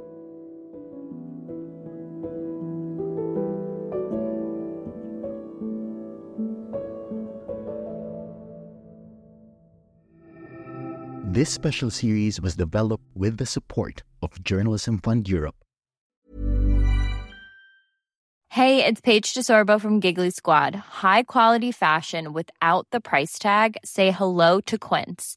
This 11.32 11.50
special 11.50 11.90
series 11.90 12.40
was 12.40 12.54
developed 12.54 13.04
with 13.14 13.38
the 13.38 13.46
support 13.46 14.02
of 14.22 14.42
Journalism 14.44 14.98
Fund 14.98 15.28
Europe. 15.28 15.56
Hey, 18.50 18.84
it's 18.84 19.00
Paige 19.00 19.34
DeSorbo 19.34 19.80
from 19.80 20.00
Giggly 20.00 20.30
Squad. 20.30 20.74
High 20.74 21.22
quality 21.22 21.72
fashion 21.72 22.32
without 22.32 22.86
the 22.90 23.00
price 23.00 23.38
tag. 23.38 23.76
Say 23.84 24.10
hello 24.10 24.60
to 24.62 24.76
Quince. 24.76 25.36